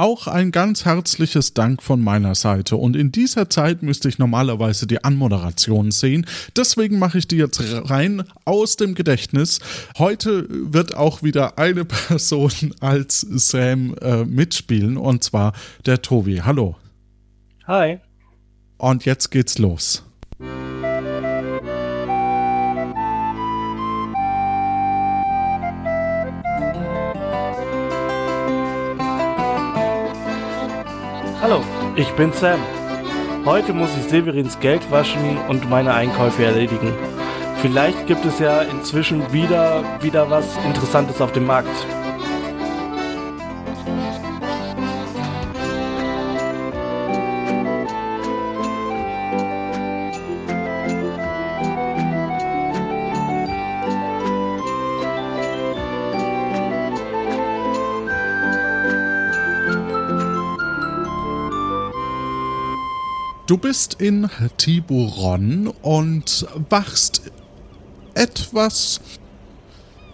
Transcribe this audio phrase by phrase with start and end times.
[0.00, 2.76] Auch ein ganz herzliches Dank von meiner Seite.
[2.76, 6.24] Und in dieser Zeit müsste ich normalerweise die Anmoderation sehen.
[6.56, 9.58] Deswegen mache ich die jetzt rein aus dem Gedächtnis.
[9.98, 15.52] Heute wird auch wieder eine Person als Sam äh, mitspielen, und zwar
[15.84, 16.40] der Tobi.
[16.40, 16.76] Hallo.
[17.66, 17.98] Hi.
[18.78, 20.02] Und jetzt geht's los.
[31.42, 31.64] Hallo,
[31.96, 32.60] ich bin Sam.
[33.46, 36.92] Heute muss ich Severins Geld waschen und meine Einkäufe erledigen.
[37.62, 41.74] Vielleicht gibt es ja inzwischen wieder, wieder was Interessantes auf dem Markt.
[63.60, 67.22] Bist in Tiburon und wachst
[68.14, 69.00] etwas.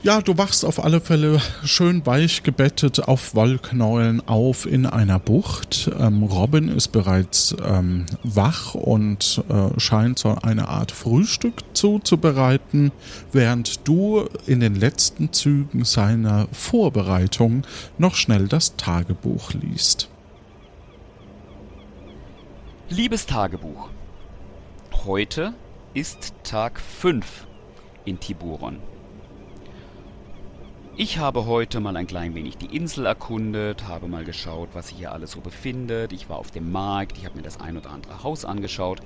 [0.02, 5.91] Ja, du wachst auf alle Fälle schön weich gebettet auf Wollknäueln auf in einer Bucht.
[5.98, 12.92] Ähm, Robin ist bereits ähm, wach und äh, scheint so eine Art Frühstück zuzubereiten,
[13.33, 17.62] während du in den letzten Zügen seiner Vorbereitung
[17.98, 20.08] noch schnell das Tagebuch liest.
[22.89, 23.89] Liebes Tagebuch,
[25.05, 25.55] heute
[25.92, 27.45] ist Tag 5
[28.05, 28.79] in Tiburon.
[30.97, 34.98] Ich habe heute mal ein klein wenig die Insel erkundet, habe mal geschaut, was sich
[34.98, 36.12] hier alles so befindet.
[36.12, 39.01] Ich war auf dem Markt, ich habe mir das ein oder andere Haus angeschaut.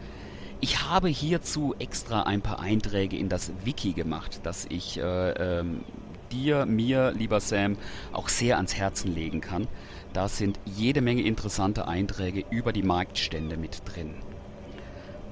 [0.61, 5.31] Ich habe hierzu extra ein paar Einträge in das Wiki gemacht, das ich äh,
[5.61, 5.85] ähm,
[6.33, 7.77] dir, mir, lieber Sam,
[8.13, 9.69] auch sehr ans Herzen legen kann.
[10.13, 14.15] Da sind jede Menge interessante Einträge über die Marktstände mit drin.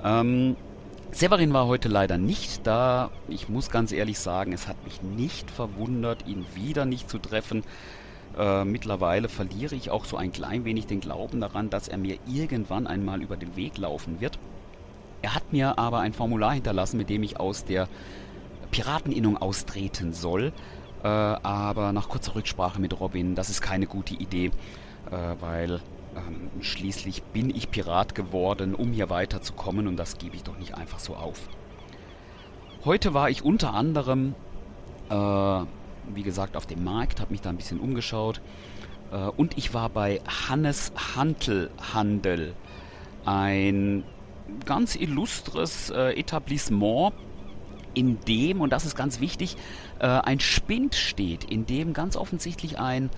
[0.05, 0.57] Ähm,
[1.11, 3.11] Severin war heute leider nicht da.
[3.29, 7.65] Ich muss ganz ehrlich sagen, es hat mich nicht verwundert, ihn wieder nicht zu treffen.
[8.39, 12.19] Äh, mittlerweile verliere ich auch so ein klein wenig den Glauben daran, dass er mir
[12.27, 14.39] irgendwann einmal über den Weg laufen wird.
[15.23, 17.89] Er hat mir aber ein Formular hinterlassen, mit dem ich aus der
[18.71, 20.53] Pirateninnung austreten soll.
[21.03, 24.47] Äh, aber nach kurzer Rücksprache mit Robin, das ist keine gute Idee,
[25.11, 25.81] äh, weil
[26.17, 30.75] ähm, schließlich bin ich Pirat geworden, um hier weiterzukommen und das gebe ich doch nicht
[30.75, 31.49] einfach so auf.
[32.85, 34.35] Heute war ich unter anderem,
[35.11, 38.41] äh, wie gesagt, auf dem Markt, habe mich da ein bisschen umgeschaut
[39.13, 42.55] äh, und ich war bei Hannes Hantelhandel,
[43.25, 44.05] ein
[44.65, 47.13] ganz illustres äh, Etablissement
[47.95, 49.57] in dem, und das ist ganz wichtig,
[49.99, 53.11] äh, ein Spind steht, in dem ganz offensichtlich ein,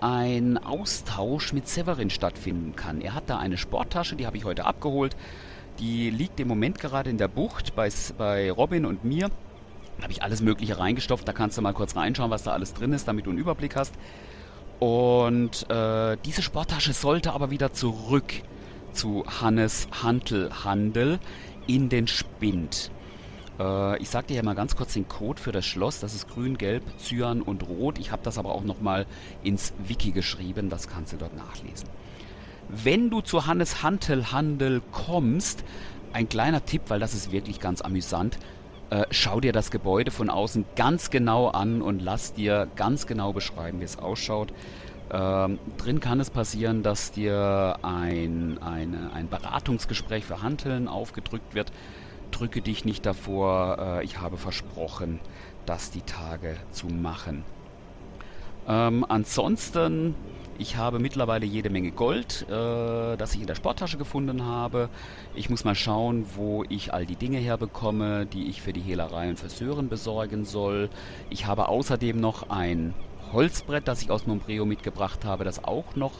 [0.00, 3.00] ein Austausch mit Severin stattfinden kann.
[3.00, 5.16] Er hat da eine Sporttasche, die habe ich heute abgeholt.
[5.78, 9.30] Die liegt im Moment gerade in der Bucht bei, bei Robin und mir.
[9.96, 11.26] Da habe ich alles Mögliche reingestopft.
[11.26, 13.76] Da kannst du mal kurz reinschauen, was da alles drin ist, damit du einen Überblick
[13.76, 13.94] hast.
[14.78, 18.32] Und äh, diese Sporttasche sollte aber wieder zurück
[18.92, 21.18] zu Hannes Hantelhandel
[21.66, 22.90] in den Spind.
[23.58, 26.00] Äh, ich sage dir ja mal ganz kurz den Code für das Schloss.
[26.00, 27.98] Das ist grün, gelb, cyan und rot.
[27.98, 29.06] Ich habe das aber auch nochmal
[29.42, 30.70] ins Wiki geschrieben.
[30.70, 31.88] Das kannst du dort nachlesen.
[32.68, 35.64] Wenn du zu Hannes Hantelhandel kommst,
[36.12, 38.38] ein kleiner Tipp, weil das ist wirklich ganz amüsant.
[38.90, 43.32] Äh, schau dir das Gebäude von außen ganz genau an und lass dir ganz genau
[43.32, 44.52] beschreiben, wie es ausschaut.
[45.12, 51.70] Ähm, drin kann es passieren, dass dir ein, eine, ein Beratungsgespräch für Handeln aufgedrückt wird
[52.30, 55.20] drücke dich nicht davor, äh, ich habe versprochen,
[55.66, 57.44] das die Tage zu machen.
[58.68, 60.14] Ähm, ansonsten,
[60.58, 64.88] ich habe mittlerweile jede Menge Gold, äh, das ich in der Sporttasche gefunden habe.
[65.34, 69.28] Ich muss mal schauen, wo ich all die Dinge herbekomme, die ich für die Hehlerei
[69.28, 70.88] und Friseuren besorgen soll.
[71.30, 72.94] Ich habe außerdem noch ein
[73.32, 76.12] Holzbrett, das ich aus Mombreo mitgebracht habe, das auch noch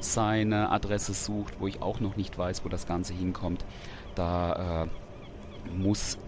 [0.00, 3.64] seine Adresse sucht, wo ich auch noch nicht weiß, wo das Ganze hinkommt.
[4.14, 4.88] Da äh,
[5.76, 6.18] muss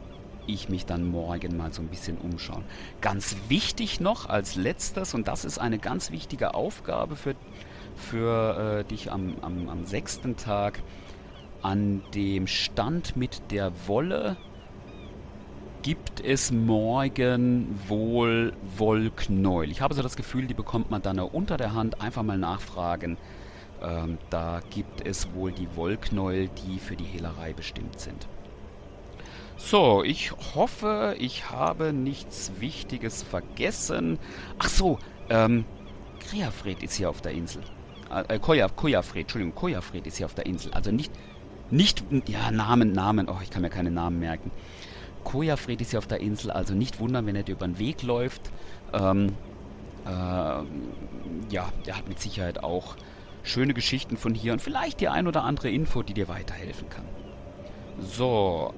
[0.46, 2.64] ich mich dann morgen mal so ein bisschen umschauen.
[3.00, 7.34] Ganz wichtig noch als letztes, und das ist eine ganz wichtige Aufgabe für,
[7.94, 10.82] für äh, dich am, am, am sechsten Tag,
[11.62, 14.36] an dem Stand mit der Wolle
[15.82, 19.70] gibt es morgen wohl Wollknäuel.
[19.70, 22.00] Ich habe so das Gefühl, die bekommt man dann unter der Hand.
[22.00, 23.16] Einfach mal nachfragen.
[23.82, 28.28] Ähm, da gibt es wohl die Wollknäuel, die für die Hehlerei bestimmt sind.
[29.62, 34.18] So, ich hoffe, ich habe nichts Wichtiges vergessen.
[34.58, 34.98] Ach so,
[35.28, 35.64] ähm,
[36.18, 37.62] Kreafred ist hier auf der Insel.
[38.10, 40.72] Äh, Koja, Kojafred, Entschuldigung, Kojafred ist hier auf der Insel.
[40.72, 41.12] Also nicht,
[41.70, 44.50] nicht, ja, Namen, Namen, oh, ich kann mir keine Namen merken.
[45.22, 48.02] Kojafred ist hier auf der Insel, also nicht wundern, wenn er dir über den Weg
[48.02, 48.50] läuft.
[48.92, 49.36] Ähm,
[50.04, 52.96] äh, ja, der hat mit Sicherheit auch
[53.44, 57.04] schöne Geschichten von hier und vielleicht die ein oder andere Info, die dir weiterhelfen kann.
[58.00, 58.72] So,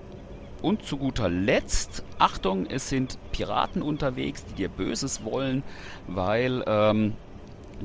[0.63, 5.63] und zu guter Letzt, Achtung, es sind Piraten unterwegs, die dir Böses wollen,
[6.07, 7.15] weil ähm,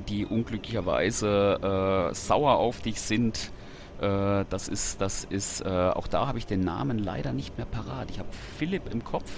[0.07, 3.51] die unglücklicherweise äh, sauer auf dich sind.
[3.99, 7.65] Äh, das ist, das ist, äh, auch da habe ich den Namen leider nicht mehr
[7.65, 8.09] parat.
[8.11, 9.31] Ich habe Philipp im Kopf.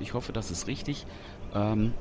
[0.00, 1.06] Ich hoffe, das ist richtig.
[1.54, 1.92] Ähm,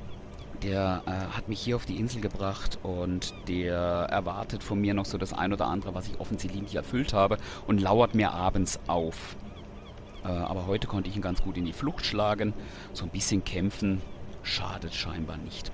[0.62, 5.06] der äh, hat mich hier auf die Insel gebracht und der erwartet von mir noch
[5.06, 8.80] so das ein oder andere, was ich offensichtlich nicht erfüllt habe und lauert mir abends
[8.88, 9.36] auf.
[10.24, 12.54] Äh, aber heute konnte ich ihn ganz gut in die Flucht schlagen.
[12.94, 14.02] So ein bisschen kämpfen
[14.44, 15.72] schadet scheinbar nicht.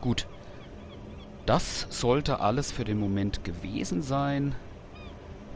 [0.00, 0.26] Gut.
[1.44, 4.54] Das sollte alles für den Moment gewesen sein.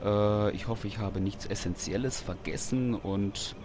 [0.05, 3.56] Äh, ich hoffe, ich habe nichts Essentielles vergessen und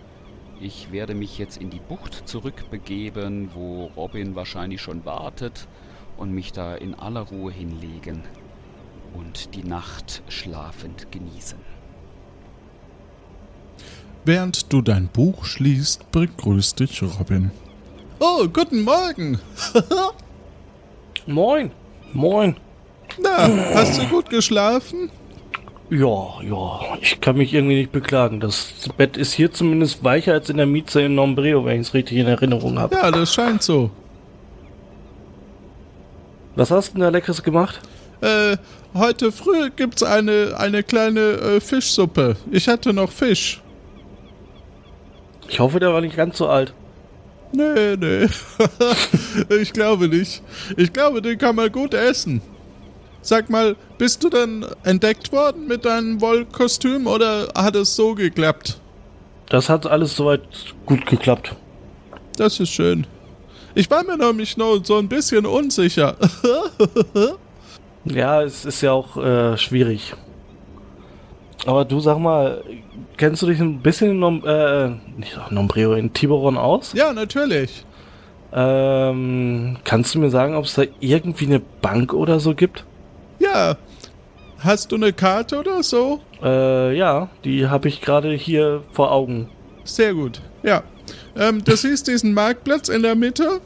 [0.59, 5.67] ich werde mich jetzt in die Bucht zurückbegeben, wo Robin wahrscheinlich schon wartet
[6.17, 8.23] und mich da in aller Ruhe hinlegen
[9.13, 11.74] und die Nacht schlafend genießen.
[14.25, 17.51] Während du dein Buch schließt, begrüßt dich Robin.
[18.19, 19.39] Oh, guten Morgen.
[21.27, 21.69] Moin.
[22.11, 22.55] Moin.
[23.21, 25.11] Na, hast du gut geschlafen?
[25.91, 26.79] Ja, ja.
[27.01, 28.39] Ich kann mich irgendwie nicht beklagen.
[28.39, 31.93] Das Bett ist hier zumindest weicher als in der Mieze in Nombreo, wenn ich es
[31.93, 32.95] richtig in Erinnerung habe.
[32.95, 33.91] Ja, das scheint so.
[36.55, 37.79] Was hast du denn da Leckeres gemacht?
[38.21, 38.57] Äh,
[38.95, 42.37] heute früh gibt's eine, eine kleine äh, Fischsuppe.
[42.49, 43.61] Ich hatte noch Fisch.
[45.47, 46.73] Ich hoffe, der war nicht ganz so alt.
[47.51, 48.27] Nee, nee.
[49.61, 50.41] ich glaube nicht.
[50.77, 52.41] Ich glaube, den kann man gut essen.
[53.21, 58.79] Sag mal, bist du dann entdeckt worden mit deinem Wollkostüm oder hat es so geklappt?
[59.49, 60.41] Das hat alles soweit
[60.85, 61.55] gut geklappt.
[62.37, 63.07] Das ist schön.
[63.73, 66.15] Ich war mir nämlich noch so ein bisschen unsicher.
[68.05, 70.13] ja, es ist ja auch äh, schwierig.
[71.65, 72.63] Aber du sag mal,
[73.17, 76.93] kennst du dich ein bisschen in Nom äh, nicht Nombreo, in Tiburon aus?
[76.93, 77.85] Ja, natürlich.
[78.53, 82.85] Ähm, kannst du mir sagen, ob es da irgendwie eine Bank oder so gibt?
[83.39, 83.77] Ja.
[84.59, 86.21] Hast du eine Karte oder so?
[86.41, 89.49] Äh, ja, die habe ich gerade hier vor Augen.
[89.83, 90.41] Sehr gut.
[90.63, 90.83] Ja.
[91.37, 93.61] Ähm, du siehst diesen Marktplatz in der Mitte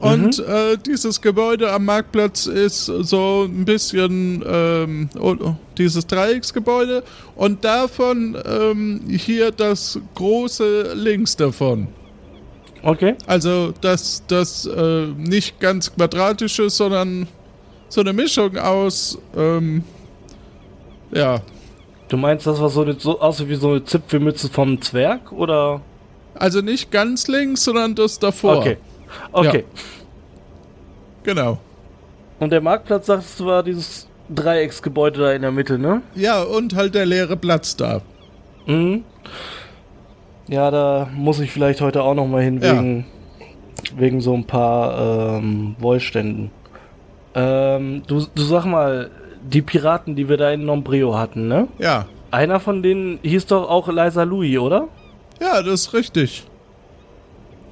[0.00, 0.44] und mhm.
[0.44, 7.02] äh, dieses Gebäude am Marktplatz ist so ein bisschen ähm, oh, oh, dieses Dreiecksgebäude
[7.34, 11.88] und davon ähm, hier das große links davon.
[12.82, 13.16] Okay.
[13.26, 17.26] Also das, das äh, nicht ganz quadratische, sondern
[17.88, 19.82] so eine Mischung aus, ähm,
[21.10, 21.40] ja.
[22.08, 25.80] Du meinst, das war so, eine, so aussieht wie so eine Zipfelmütze vom Zwerg, oder?
[26.34, 28.58] Also nicht ganz links, sondern das davor.
[28.58, 28.76] Okay.
[29.32, 29.64] Okay.
[29.66, 29.80] Ja.
[31.24, 31.58] Genau.
[32.38, 36.02] Und der Marktplatz, sagst du, war dieses Dreiecksgebäude da in der Mitte, ne?
[36.14, 38.00] Ja, und halt der leere Platz da.
[38.66, 39.04] Mhm.
[40.48, 42.76] Ja, da muss ich vielleicht heute auch noch mal hin, ja.
[42.76, 43.06] wegen,
[43.96, 46.50] wegen so ein paar ähm, Wollständen.
[47.34, 49.10] Ähm, du, du sag mal,
[49.42, 51.68] die Piraten, die wir da in Nombreo hatten, ne?
[51.78, 52.06] Ja.
[52.30, 54.88] Einer von denen hieß doch auch Liza Louis, oder?
[55.40, 56.47] Ja, das ist richtig.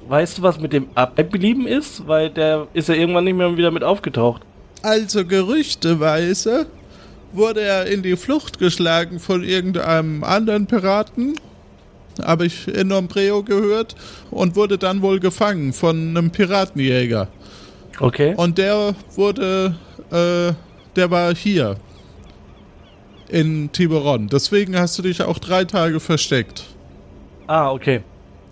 [0.07, 2.07] Weißt du, was mit dem abgeblieben ist?
[2.07, 4.41] Weil der ist ja irgendwann nicht mehr wieder mit aufgetaucht.
[4.81, 6.67] Also gerüchteweise
[7.33, 11.35] wurde er in die Flucht geschlagen von irgendeinem anderen Piraten,
[12.23, 13.95] habe ich in Nombreo gehört,
[14.31, 17.27] und wurde dann wohl gefangen von einem Piratenjäger.
[17.99, 18.33] Okay.
[18.37, 19.75] Und der wurde,
[20.11, 20.53] äh,
[20.95, 21.77] der war hier
[23.29, 24.29] in Tiburon.
[24.29, 26.63] Deswegen hast du dich auch drei Tage versteckt.
[27.47, 28.01] Ah, okay.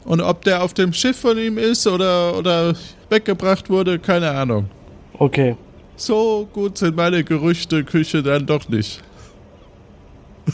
[0.06, 2.74] Und ob der auf dem Schiff von ihm ist oder, oder
[3.10, 4.70] weggebracht wurde, keine Ahnung.
[5.18, 5.58] Okay.
[5.96, 9.02] So gut sind meine Gerüchte Küche dann doch nicht.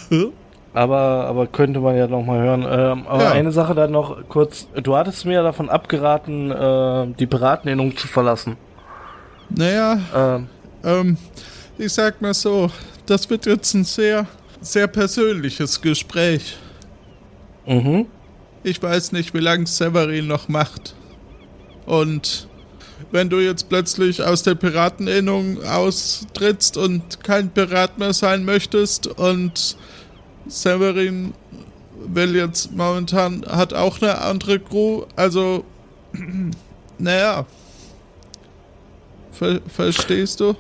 [0.73, 2.61] aber, aber könnte man ja noch mal hören.
[2.61, 3.31] Ähm, aber ja.
[3.31, 4.67] eine Sache dann noch kurz.
[4.81, 8.55] Du hattest mir davon abgeraten, äh, die Pirateninnung zu verlassen.
[9.49, 10.47] Naja, ähm.
[10.83, 11.17] ähm,
[11.77, 12.69] ich sag mal so,
[13.05, 14.25] das wird jetzt ein sehr,
[14.61, 16.57] sehr persönliches Gespräch.
[17.65, 18.05] Mhm.
[18.63, 20.95] Ich weiß nicht, wie lange Severin noch macht.
[21.85, 22.47] Und
[23.11, 29.75] wenn du jetzt plötzlich aus der Pirateninnung austrittst und kein Pirat mehr sein möchtest und
[30.47, 31.33] Severin
[32.05, 35.63] will jetzt momentan, hat auch eine andere Crew, also,
[36.97, 37.45] naja.
[39.31, 40.55] Ver verstehst du?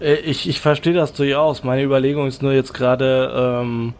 [0.00, 1.62] Äh, Ich, ich verstehe das durchaus.
[1.62, 3.94] Meine Überlegung ist nur jetzt gerade, ähm,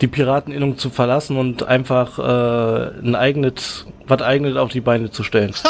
[0.00, 5.22] die Pirateninnung zu verlassen und einfach äh, ein eigenes, was eigenes auf die Beine zu
[5.22, 5.52] stellen.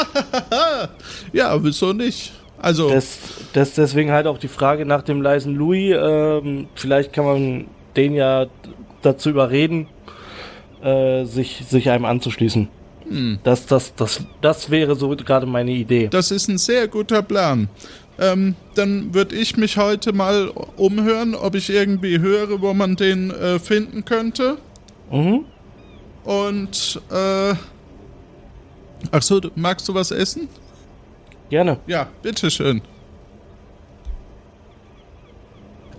[1.33, 2.33] Ja, wieso nicht?
[2.59, 3.19] Also, Das,
[3.53, 5.95] das deswegen halt auch die Frage nach dem leisen Louis.
[5.99, 7.65] Ähm, vielleicht kann man
[7.95, 8.45] den ja
[9.01, 9.87] dazu überreden,
[10.83, 12.69] äh, sich, sich einem anzuschließen.
[13.43, 16.09] Das, das, das, das wäre so gerade meine Idee.
[16.09, 17.69] das ist ein sehr guter Plan.
[18.19, 23.29] Ähm, dann würde ich mich heute mal umhören, ob ich irgendwie höre, wo man den
[23.31, 24.57] äh, finden könnte.
[25.11, 25.45] Mhm.
[26.23, 27.53] Und, äh.
[29.11, 30.49] Ach so, du- magst du was essen?
[31.49, 31.77] Gerne.
[31.87, 32.81] Ja, bitteschön.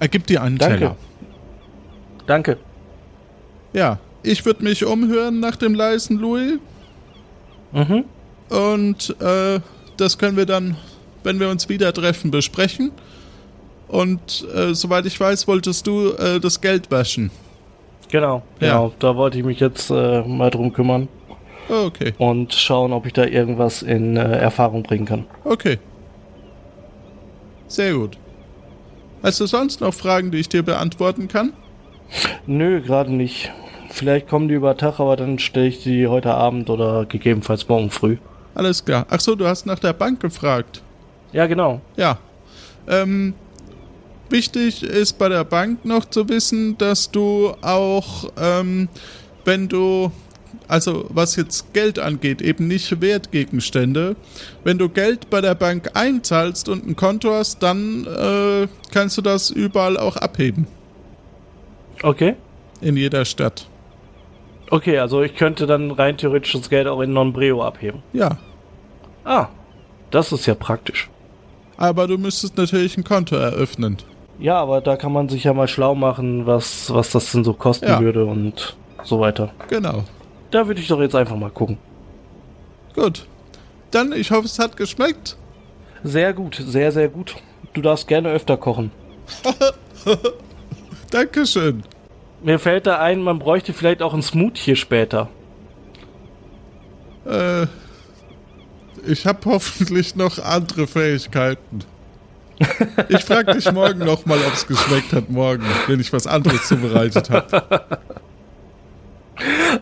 [0.01, 0.79] Er gibt dir einen Danke.
[0.79, 0.97] Teller.
[2.27, 2.59] Danke.
[3.73, 6.59] Ja, ich würde mich umhören nach dem leisen Louis.
[7.73, 8.05] Mhm.
[8.49, 9.61] Und äh,
[9.97, 10.77] das können wir dann,
[11.25, 12.93] wenn wir uns wieder treffen, besprechen.
[13.89, 17.31] Und äh, soweit ich weiß, wolltest du äh, das Geld waschen.
[18.11, 18.69] Genau, Ja.
[18.79, 18.93] genau.
[18.99, 21.09] Da wollte ich mich jetzt äh, mal drum kümmern
[21.71, 25.27] Okay, und schauen, ob ich da irgendwas in äh, Erfahrung bringen kann.
[25.45, 25.79] okay.
[27.67, 28.17] Sehr gut.
[29.23, 31.53] Hast du sonst noch Fragen, die ich dir beantworten kann?
[32.47, 33.53] Nö, gerade nicht.
[33.91, 37.91] Vielleicht kommen die über Tag, aber dann stelle ich die heute Abend oder gegebenenfalls morgen
[37.91, 38.17] früh.
[38.55, 39.07] Alles klar.
[39.11, 40.83] Ach so, du hast nach der Bank gefragt.
[41.33, 41.81] Ja, genau.
[41.97, 42.19] Ja.
[42.89, 43.35] Ähm,
[44.31, 48.89] wichtig ist bei der Bank noch zu wissen, dass du auch, ähm,
[49.45, 50.11] wenn du,
[50.69, 54.17] also was jetzt Geld angeht, eben nicht Wertgegenstände,
[54.65, 59.23] wenn du Geld bei der Bank einzahlst und ein Konto hast, dann äh, kannst du
[59.23, 60.67] das überall auch abheben.
[62.03, 62.37] Okay.
[62.81, 63.69] In jeder Stadt.
[64.71, 68.03] Okay, also ich könnte dann rein theoretisch das Geld auch in Non-Breo abheben.
[68.13, 68.39] Ja.
[69.25, 69.49] Ah,
[70.11, 71.09] das ist ja praktisch.
[71.79, 73.97] Aber du müsstest natürlich ein Konto eröffnen.
[74.39, 77.55] Ja, aber da kann man sich ja mal schlau machen, was, was das denn so
[77.55, 78.01] kosten Ja.
[78.01, 79.51] würde und so weiter.
[79.69, 80.05] Genau.
[80.51, 81.79] Da würde ich doch jetzt einfach mal gucken.
[82.95, 83.27] Gut.
[83.91, 85.37] Dann, ich hoffe, es hat geschmeckt.
[86.05, 87.37] Sehr gut, sehr, sehr gut.
[87.73, 88.91] Du darfst gerne öfter kochen.
[91.11, 91.83] Dankeschön.
[92.43, 95.29] Mir fällt da ein, man bräuchte vielleicht auch ein Smoothie später.
[97.25, 97.67] Äh,
[99.09, 101.81] ich habe hoffentlich noch andere Fähigkeiten.
[103.09, 107.31] Ich frage dich morgen nochmal, ob es geschmeckt hat, morgen, wenn ich was anderes zubereitet
[107.31, 107.99] habe.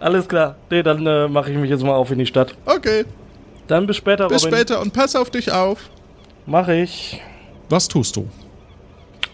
[0.01, 0.57] Alles klar.
[0.71, 2.55] Nee, dann äh, mache ich mich jetzt mal auf in die Stadt.
[2.67, 3.05] Okay,
[3.67, 4.59] Dann bis später, bis Robin.
[4.59, 5.89] später und pass auf dich auf.
[6.45, 7.21] Mache ich.
[7.71, 8.29] Was tust du?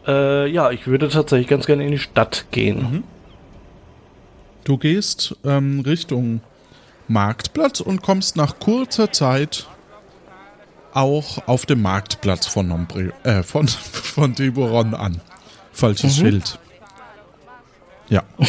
[0.07, 3.03] Äh, ja, ich würde tatsächlich ganz gerne in die Stadt gehen.
[4.65, 6.41] Du gehst ähm, Richtung
[7.09, 9.67] Marktplatz und kommst nach kurzer Zeit
[10.95, 15.21] auch auf dem Marktplatz von Nombre, äh, von, von Tiburon an.
[15.73, 16.59] Falsches Schild.
[18.09, 18.23] Ja.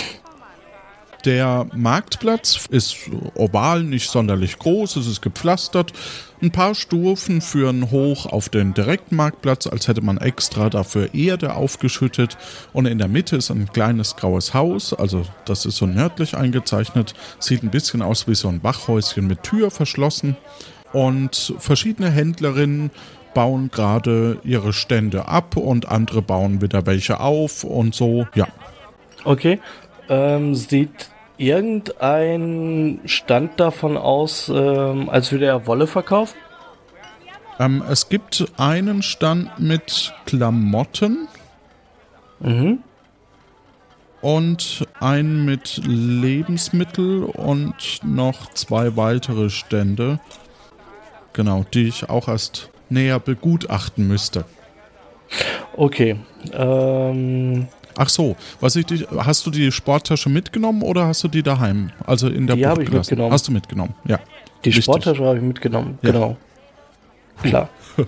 [1.25, 2.97] Der Marktplatz ist
[3.35, 5.93] oval, nicht sonderlich groß, es ist gepflastert.
[6.41, 12.37] Ein paar Stufen führen hoch auf den Direktmarktplatz, als hätte man extra dafür Erde aufgeschüttet.
[12.73, 17.13] Und in der Mitte ist ein kleines graues Haus, also das ist so nördlich eingezeichnet.
[17.39, 20.35] Sieht ein bisschen aus wie so ein Wachhäuschen mit Tür verschlossen.
[20.93, 22.91] Und verschiedene Händlerinnen
[23.33, 28.27] bauen gerade ihre Stände ab und andere bauen wieder welche auf und so.
[28.35, 28.47] Ja,
[29.25, 29.59] Okay.
[30.09, 36.37] Ähm, sieht irgendein Stand davon aus, ähm, als würde er Wolle verkaufen?
[37.59, 41.27] Ähm, es gibt einen Stand mit Klamotten
[42.39, 42.79] Mhm.
[44.21, 50.19] und einen mit Lebensmittel und noch zwei weitere Stände.
[51.33, 54.45] Genau, die ich auch erst näher begutachten müsste.
[55.75, 56.17] Okay.
[56.51, 61.43] Ähm, Ach so, was ich dich, hast du die Sporttasche mitgenommen oder hast du die
[61.43, 61.91] daheim?
[62.05, 63.11] Also in der Die habe ich gelassen?
[63.11, 63.33] mitgenommen.
[63.33, 63.93] Hast du mitgenommen?
[64.05, 64.19] Ja.
[64.63, 64.83] die Wichtig.
[64.85, 65.97] Sporttasche habe ich mitgenommen.
[66.01, 66.11] Ja.
[66.11, 66.37] Genau.
[67.41, 67.69] Klar.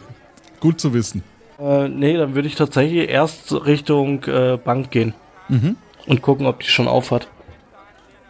[0.59, 1.23] Gut zu wissen.
[1.59, 5.13] Äh, nee, dann würde ich tatsächlich erst Richtung äh, Bank gehen.
[5.49, 5.77] Mhm.
[6.07, 7.27] Und gucken, ob die schon auf hat.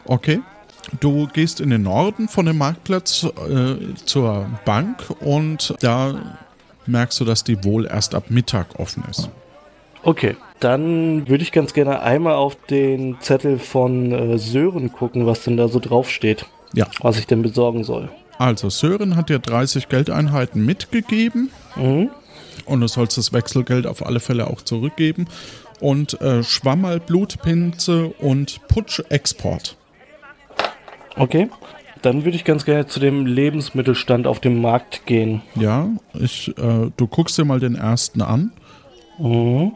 [0.06, 0.42] Okay.
[1.00, 3.76] Du gehst in den Norden von dem Marktplatz äh,
[4.06, 6.38] zur Bank und da
[6.86, 9.30] merkst du, dass die wohl erst ab Mittag offen ist.
[10.04, 15.44] Okay, dann würde ich ganz gerne einmal auf den Zettel von äh, Sören gucken, was
[15.44, 16.46] denn da so drauf steht.
[16.74, 16.88] Ja.
[17.00, 18.10] was ich denn besorgen soll.
[18.38, 21.50] Also, Sören hat dir 30 Geldeinheiten mitgegeben.
[21.76, 22.10] Mhm.
[22.66, 25.28] Und du sollst das Wechselgeld auf alle Fälle auch zurückgeben.
[25.80, 29.78] Und äh, Schwammerl, Blutpinze und Putsch-Export.
[31.17, 31.51] Okay.
[32.03, 35.43] Dann würde ich ganz gerne zu dem Lebensmittelstand auf dem Markt gehen.
[35.55, 38.53] Ja, ich, äh, du guckst dir mal den ersten an,
[39.19, 39.73] Mhm.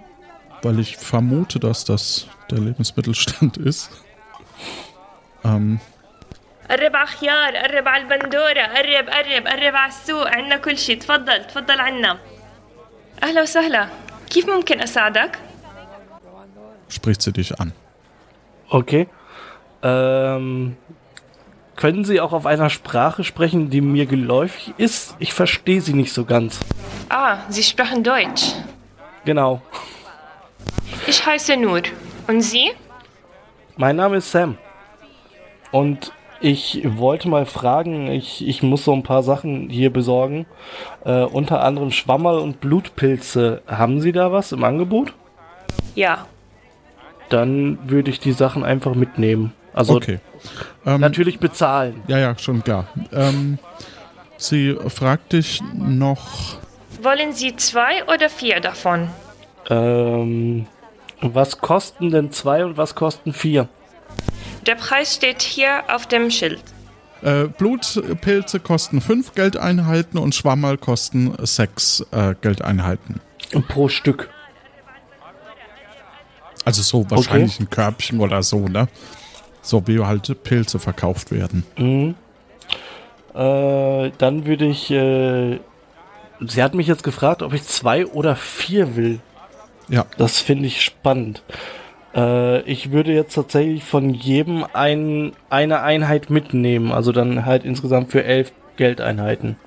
[0.62, 3.90] weil ich vermute, dass das der Lebensmittelstand ist.
[5.44, 5.78] Ähm,
[6.70, 11.44] قرب على خيار قرب على البندورة قرب قرب قرب على السوق عنا كل شي تفضل
[11.46, 12.18] تفضل عنا
[13.22, 13.88] أهلا وسهلا
[14.30, 15.38] كيف ممكن أساعدك؟
[16.88, 17.72] spricht sie dich an.
[18.70, 19.08] Okay.
[19.82, 20.76] Ähm,
[21.79, 25.15] können Sie auch auf einer Sprache sprechen, die mir geläufig ist?
[25.17, 26.59] Ich verstehe sie nicht so ganz.
[27.07, 28.53] Ah, Sie sprechen Deutsch.
[29.23, 29.61] Genau.
[31.07, 31.83] Ich heiße Nur.
[32.27, 32.71] Und Sie?
[33.77, 34.57] Mein Name ist Sam.
[35.71, 40.47] Und ich wollte mal fragen, ich, ich muss so ein paar Sachen hier besorgen.
[41.05, 43.61] Äh, unter anderem Schwammerl und Blutpilze.
[43.67, 45.13] Haben Sie da was im Angebot?
[45.95, 46.25] Ja.
[47.29, 49.53] Dann würde ich die Sachen einfach mitnehmen.
[49.71, 50.19] Also Okay.
[50.85, 52.01] Ähm, natürlich bezahlen.
[52.07, 52.87] ja, ja, schon klar.
[53.11, 53.57] Ähm,
[54.37, 56.57] sie fragt dich noch,
[57.01, 59.09] Wollen Sie zwei oder vier davon?
[59.69, 60.67] Ähm,
[61.21, 63.69] was kosten denn zwei und was kosten vier?
[64.65, 66.61] Der Preis steht hier auf dem Schild.
[67.21, 73.21] äh, Blutpilze kosten 5 Geldeinheiten und Schwammerl kosten 6 äh, Geldeinheiten.
[73.67, 74.29] Pro Stück.
[76.65, 78.87] Also so wahrscheinlich ein Körbchen oder so, ne?
[79.69, 81.63] So wie halt Pilze verkauft werden.
[81.77, 82.15] Mhm.
[83.35, 84.89] Äh, dann würde ich.
[84.89, 85.59] Äh,
[86.39, 89.19] sie hat mich jetzt gefragt, ob ich zwei oder vier will.
[89.87, 91.43] Ja, Das finde ich spannend.
[92.15, 96.91] Äh, ich würde jetzt tatsächlich von jedem ein, eine Einheit mitnehmen.
[96.91, 99.57] Also dann halt insgesamt für elf Geldeinheiten.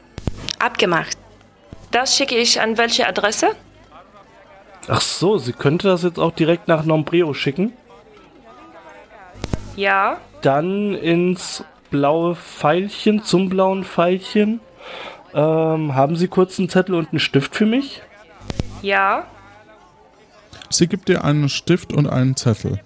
[0.59, 1.17] Abgemacht.
[1.93, 3.51] Das schicke ich an welche Adresse?
[4.89, 7.73] Ach so, sie könnte das jetzt auch direkt nach Nombreo schicken.
[9.77, 10.19] Ja.
[10.43, 14.61] Dann ins blaue Pfeilchen, zum blauen Pfeilchen.
[15.35, 18.03] Ähm, haben Sie kurz einen Zettel und einen Stift für mich?
[18.83, 19.27] Ja.
[20.71, 22.81] sie gibt dir einen Stift und einen Zettel.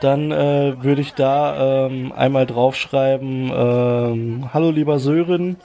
[0.00, 5.56] Dann äh, würde ich da ähm, einmal draufschreiben, ähm, hallo lieber Sören,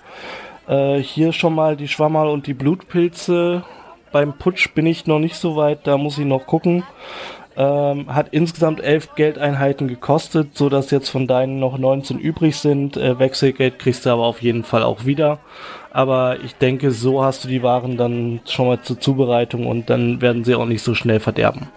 [0.67, 3.63] äh, hier schon mal die Schwammerl und die Blutpilze.
[4.11, 6.83] Beim Putsch bin ich noch nicht so weit, da muss ich noch gucken.
[7.57, 12.95] Ähm, hat insgesamt elf Geldeinheiten gekostet, so dass jetzt von deinen noch 19 übrig sind.
[12.95, 15.39] Äh, Wechselgeld kriegst du aber auf jeden Fall auch wieder.
[15.91, 20.21] Aber ich denke, so hast du die Waren dann schon mal zur Zubereitung und dann
[20.21, 21.67] werden sie auch nicht so schnell verderben.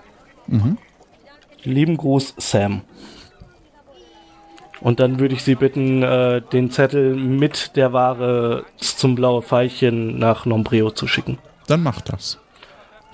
[1.64, 2.82] Lieben Gruß, Sam.
[4.80, 10.18] Und dann würde ich Sie bitten, äh, den Zettel mit der Ware zum blaue Pfeilchen
[10.18, 11.38] nach Nombreo zu schicken.
[11.66, 12.38] Dann mach das.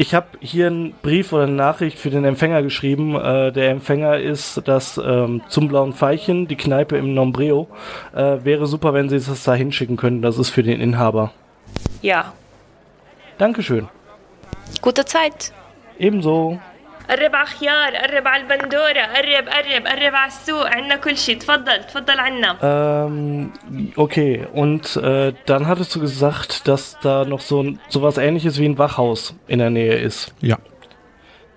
[0.01, 3.15] Ich habe hier einen Brief oder eine Nachricht für den Empfänger geschrieben.
[3.17, 7.69] Äh, der Empfänger ist das ähm, zum blauen Pfeilchen, die Kneipe im Nombreo.
[8.15, 10.23] Äh, wäre super, wenn Sie das da hinschicken könnten.
[10.23, 11.33] Das ist für den Inhaber.
[12.01, 12.33] Ja.
[13.37, 13.91] Dankeschön.
[14.81, 15.53] Gute Zeit.
[15.99, 16.59] Ebenso.
[17.10, 21.84] قرب على خيار قرب على البندورة قرب قرب قرب على السوق عنا كل شي تفضل
[21.84, 23.52] تفضل عنا Ähm,
[23.96, 28.66] okay, und äh, dann hattest du gesagt, dass da noch so ein, sowas ähnliches wie
[28.66, 30.34] ein Wachhaus in der Nähe ist.
[30.42, 30.58] Ja.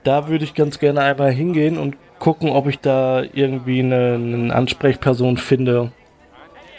[0.05, 4.55] Da würde ich ganz gerne einmal hingehen und gucken, ob ich da irgendwie eine, eine
[4.55, 5.92] Ansprechperson finde.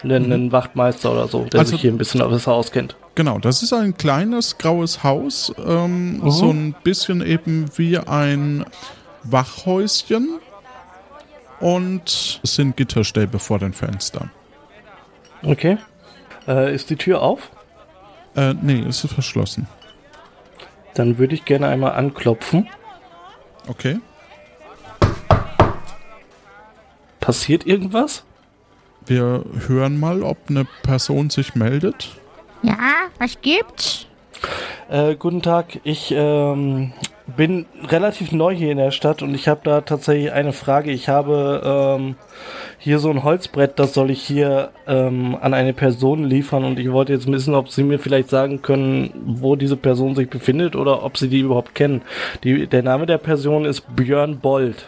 [0.04, 2.96] Einen, einen Wachtmeister oder so, der Also- sich hier ein bisschen besser auskennt.
[3.15, 8.65] Genau, das ist ein kleines graues Haus, ähm, so ein bisschen eben wie ein
[9.23, 10.41] Wachhäuschen
[11.61, 14.31] und es sind Gitterstäbe vor den Fenstern.
[15.43, 15.79] Okay.
[16.49, 17.51] Äh, ist die Tür auf?
[18.35, 19.69] Äh, nee, es ist verschlossen.
[20.95, 22.69] Dann würde ich gerne einmal anklopfen.
[23.69, 24.01] Okay.
[27.21, 28.25] Passiert irgendwas?
[29.07, 32.21] Wir hören mal, ob eine Person sich meldet.
[32.65, 34.07] Ja, was gibt's?
[34.89, 36.95] Äh, guten Tag, ich ähm,
[37.37, 40.91] bin relativ neu hier in der Stadt und ich habe da tatsächlich eine Frage.
[40.91, 42.17] Ich habe ähm,
[42.79, 46.91] hier so ein Holzbrett, das soll ich hier ähm, an eine Person liefern und ich
[46.91, 51.03] wollte jetzt wissen, ob Sie mir vielleicht sagen können, wo diese Person sich befindet oder
[51.03, 52.01] ob Sie die überhaupt kennen.
[52.45, 54.87] Die, der Name der Person ist Björn Bold.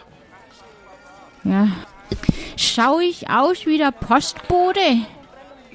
[1.44, 1.68] Ja.
[2.56, 4.80] Schau ich aus wie der Postbote?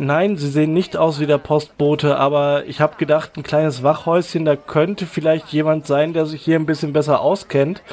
[0.04, 4.46] Nein, sie sehen nicht aus wie der Postbote, aber ich habe gedacht, ein kleines Wachhäuschen,
[4.46, 7.84] da könnte vielleicht jemand sein, der sich hier ein bisschen besser auskennt.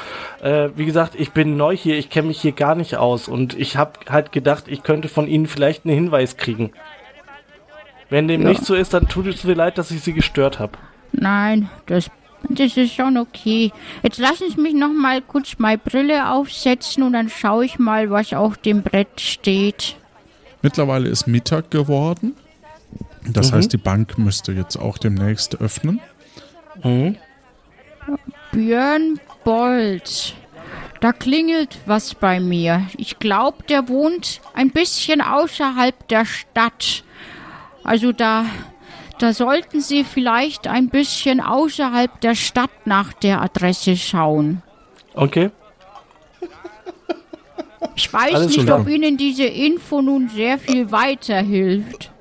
[0.41, 3.55] Äh, wie gesagt, ich bin neu hier, ich kenne mich hier gar nicht aus und
[3.55, 6.71] ich habe halt gedacht, ich könnte von Ihnen vielleicht einen Hinweis kriegen.
[8.09, 8.49] Wenn dem Ja.
[8.49, 10.79] nicht so ist, dann tut es mir leid, dass ich Sie gestört habe.
[11.11, 12.09] Nein, das,
[12.49, 13.71] das ist schon okay.
[14.01, 18.09] Jetzt lassen Sie mich noch mal kurz meine Brille aufsetzen und dann schaue ich mal,
[18.09, 19.95] was auf dem Brett steht.
[20.61, 22.35] Mittlerweile ist Mittag geworden.
[23.25, 23.55] Das Mhm.
[23.55, 25.99] heißt, die Bank müsste jetzt auch demnächst öffnen.
[26.83, 27.15] Mhm.
[28.51, 30.35] Björn Bolt.
[31.01, 32.85] Da klingelt was bei mir.
[32.97, 37.03] Ich glaube, der wohnt ein bisschen außerhalb der Stadt.
[37.83, 38.45] Also da,
[39.19, 44.61] da sollten Sie vielleicht ein bisschen außerhalb der Stadt nach der Adresse schauen.
[45.13, 45.51] Okay.
[47.95, 52.11] Ich weiß Alles nicht, ob Ihnen diese Info nun sehr viel weiterhilft.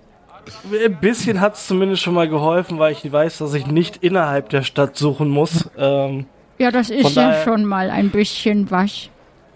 [0.73, 4.49] Ein bisschen hat es zumindest schon mal geholfen, weil ich weiß, dass ich nicht innerhalb
[4.49, 5.69] der Stadt suchen muss.
[5.77, 6.27] Ähm,
[6.59, 9.11] Ja, das ist ja schon mal ein bisschen was.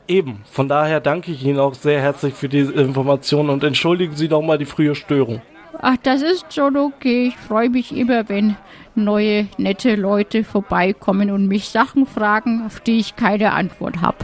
[0.09, 0.41] eben.
[0.51, 4.43] Von daher danke ich Ihnen auch sehr herzlich für diese Information und entschuldigen Sie doch
[4.43, 5.41] mal die frühe Störung.
[5.81, 7.29] Ach, das ist schon okay.
[7.29, 8.57] Ich freue mich immer, wenn
[8.95, 14.19] neue, nette Leute vorbeikommen und mich Sachen fragen, auf die ich keine Antwort habe.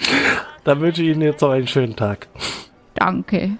[0.64, 2.28] Dann wünsche ich Ihnen jetzt noch einen schönen Tag.
[2.94, 3.52] Danke.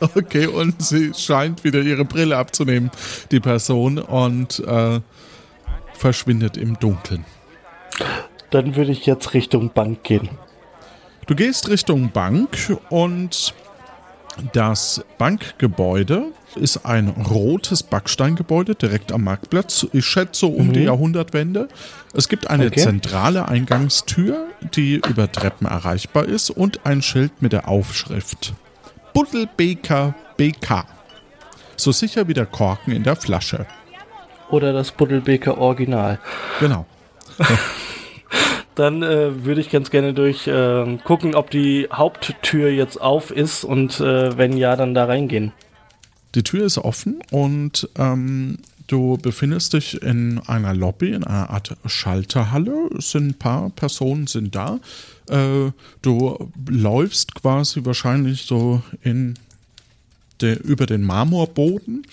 [0.00, 2.90] Okay, und sie scheint wieder ihre Brille abzunehmen,
[3.30, 5.00] die Person, und äh,
[5.92, 7.24] verschwindet im Dunkeln.
[8.48, 10.30] Dann würde ich jetzt Richtung Bank gehen.
[11.26, 12.56] Du gehst Richtung Bank
[12.88, 13.54] und
[14.52, 19.86] das Bankgebäude ist ein rotes Backsteingebäude direkt am Marktplatz.
[19.92, 21.68] Ich schätze um die Jahrhundertwende.
[22.14, 22.80] Es gibt eine Okay.
[22.80, 28.54] zentrale Eingangstür, die über Treppen erreichbar ist und ein Schild mit der Aufschrift
[29.14, 30.86] Buddelbeker BK.
[31.76, 33.66] So sicher wie der Korken in der Flasche.
[34.50, 36.18] Oder das Buddelbeker Original.
[36.60, 36.86] Genau.
[38.74, 43.64] Dann äh, würde ich ganz gerne durch äh, gucken, ob die Haupttür jetzt auf ist
[43.64, 45.52] und äh, wenn ja, dann da reingehen.
[46.34, 51.76] Die Tür ist offen und ähm, du befindest dich in einer Lobby, in einer Art
[51.86, 52.90] Schalterhalle.
[52.96, 54.80] Es sind ein paar Personen sind da.
[55.28, 59.34] Äh, du läufst quasi wahrscheinlich so in
[60.40, 62.06] der, über den Marmorboden.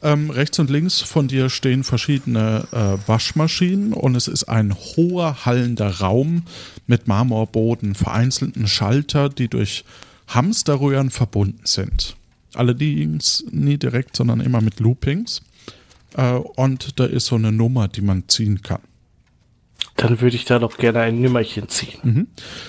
[0.00, 5.44] Ähm, rechts und links von dir stehen verschiedene äh, Waschmaschinen und es ist ein hoher,
[5.44, 6.42] hallender Raum
[6.86, 9.84] mit Marmorboden, vereinzelten Schalter, die durch
[10.28, 12.17] Hamsterröhren verbunden sind.
[12.58, 15.42] Allerdings nie direkt, sondern immer mit Loopings.
[16.16, 18.80] Äh, und da ist so eine Nummer, die man ziehen kann.
[19.96, 22.28] Dann würde ich da doch gerne ein Nimmerchen ziehen.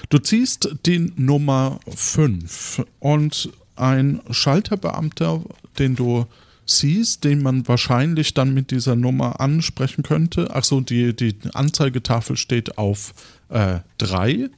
[0.09, 5.43] Du ziehst die Nummer 5 und ein Schalterbeamter,
[5.77, 6.25] den du
[6.65, 10.55] siehst, den man wahrscheinlich dann mit dieser Nummer ansprechen könnte.
[10.55, 13.13] Achso, die, die Anzeigetafel steht auf
[13.49, 14.49] 3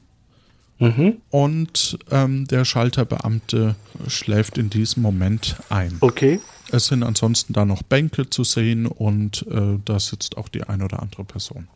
[0.82, 1.18] Mhm.
[1.30, 3.76] und ähm, der Schalterbeamte
[4.08, 5.96] schläft in diesem Moment ein.
[6.00, 6.40] Okay.
[6.72, 10.82] Es sind ansonsten da noch Bänke zu sehen und äh, da sitzt auch die ein
[10.82, 11.68] oder andere Person.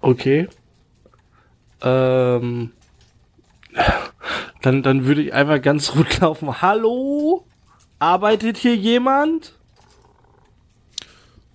[0.00, 0.48] Okay.
[1.82, 2.72] Ähm,
[4.62, 6.62] dann, dann würde ich einmal ganz ruhig laufen.
[6.62, 7.44] Hallo?
[7.98, 9.52] Arbeitet hier jemand?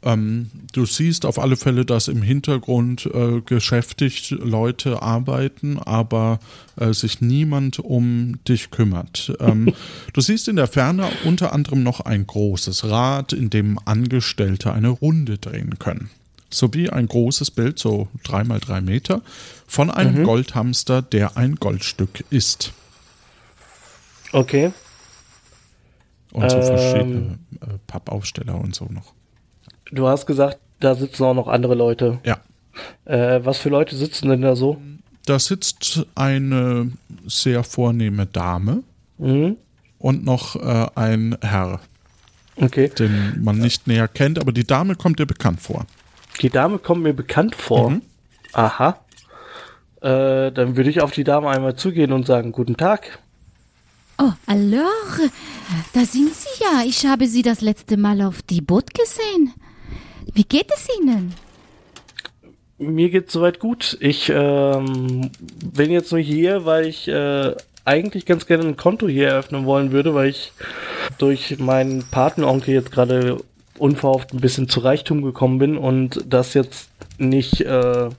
[0.05, 6.39] Ähm, du siehst auf alle Fälle, dass im Hintergrund äh, geschäftigt Leute arbeiten, aber
[6.79, 9.33] äh, sich niemand um dich kümmert.
[9.39, 9.73] Ähm,
[10.13, 14.89] du siehst in der Ferne unter anderem noch ein großes Rad, in dem Angestellte eine
[14.89, 16.11] Runde drehen können.
[16.51, 19.23] Sowie ein großes Bild, so drei mal drei Meter,
[19.65, 22.71] von einem Goldhamster, der ein Goldstück ist.
[24.31, 24.71] Okay.
[26.31, 26.63] Und so Ähm.
[26.63, 29.14] verschiedene äh, Pappaufsteller und so noch.
[29.95, 32.19] Du hast gesagt, da sitzen auch noch andere Leute.
[32.25, 32.37] Ja.
[33.05, 34.77] Äh, was für Leute sitzen denn da so?
[35.25, 36.91] Da sitzt eine
[37.25, 38.83] sehr vornehme Dame
[39.17, 39.55] Mhm.
[39.97, 41.79] und noch äh, ein Herr,
[42.57, 42.89] Okay.
[42.89, 45.85] den man nicht näher kennt, aber die Dame kommt dir bekannt vor.
[46.41, 47.91] Die Dame kommt mir bekannt vor.
[47.91, 48.01] Mhm.
[48.53, 48.99] Aha.
[50.01, 53.19] Äh, dann würde ich auf die Dame einmal zugehen und sagen, guten Tag.
[54.17, 55.29] Oh, alors,
[55.93, 56.83] da sind Sie ja.
[56.85, 59.53] Ich habe Sie das letzte Mal auf die Boot gesehen.
[60.35, 61.33] Wie geht es Ihnen?
[62.77, 63.97] Mir geht's soweit gut.
[64.01, 65.31] Ich ähm,
[65.63, 69.93] bin jetzt nur hier, weil ich äh, eigentlich ganz gerne ein Konto hier eröffnen wollen
[69.93, 70.51] würde, weil ich
[71.19, 73.37] durch meinen Patenonkel jetzt gerade
[73.77, 78.09] unverhofft ein bisschen zu Reichtum gekommen bin und das jetzt nicht äh,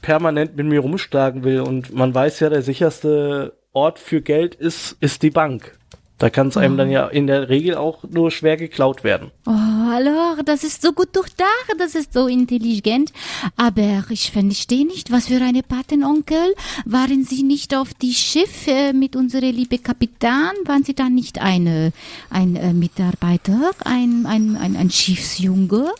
[0.00, 1.60] permanent mit mir rumschlagen will.
[1.60, 5.78] Und man weiß ja, der sicherste Ort für Geld ist, ist die Bank.
[6.18, 9.32] Da kann es einem dann ja in der Regel auch nur schwer geklaut werden.
[9.46, 13.12] Oh, alors, das ist so gut durchdacht, das ist so intelligent.
[13.56, 16.54] Aber ich verstehe nicht, was für eine Patenonkel.
[16.84, 20.52] Waren Sie nicht auf die Schiff äh, mit unserer liebe Kapitän?
[20.66, 21.92] Waren Sie da nicht eine,
[22.30, 25.90] ein äh, Mitarbeiter, ein, ein, ein, ein Schiffsjunge?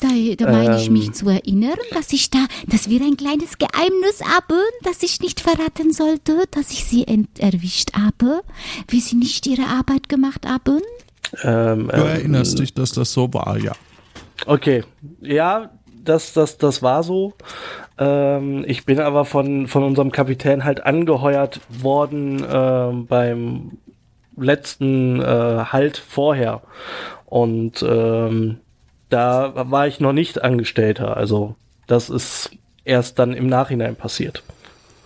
[0.00, 1.12] Da, da meine ich mich Ähm.
[1.12, 5.92] zu erinnern, dass ich da, dass wir ein kleines Geheimnis haben, das ich nicht verraten
[5.92, 8.40] sollte, dass ich sie ent erwischt habe,
[8.88, 10.80] wie sie nicht ihre Arbeit gemacht haben.
[11.42, 13.72] Ähm, Du erinnerst dich, dass das so war, ja.
[14.46, 14.84] Okay,
[15.20, 15.70] ja,
[16.02, 17.34] das, das, das war so.
[17.98, 23.72] Ähm, ich bin aber von, von unserem Kapitän halt angeheuert worden ähm, beim
[24.36, 26.62] letzten äh, Halt vorher.
[27.26, 28.58] Und ähm,
[29.10, 31.16] da war ich noch nicht Angestellter.
[31.16, 32.50] Also das ist
[32.84, 34.42] erst dann im Nachhinein passiert.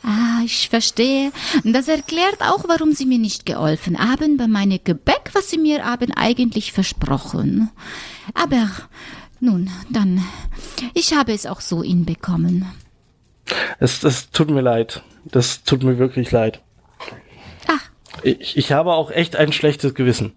[0.03, 1.33] Ah, ich verstehe.
[1.65, 5.85] Das erklärt auch, warum Sie mir nicht geholfen haben bei meinem Gebäck, was Sie mir
[5.85, 7.71] haben eigentlich versprochen.
[8.35, 8.69] Aber
[9.41, 10.23] nun, dann,
[10.93, 12.67] ich habe es auch so hinbekommen.
[13.79, 15.03] Es, es tut mir leid.
[15.25, 16.61] Das tut mir wirklich leid.
[17.67, 17.81] Ach,
[18.23, 20.33] Ich, ich habe auch echt ein schlechtes Gewissen.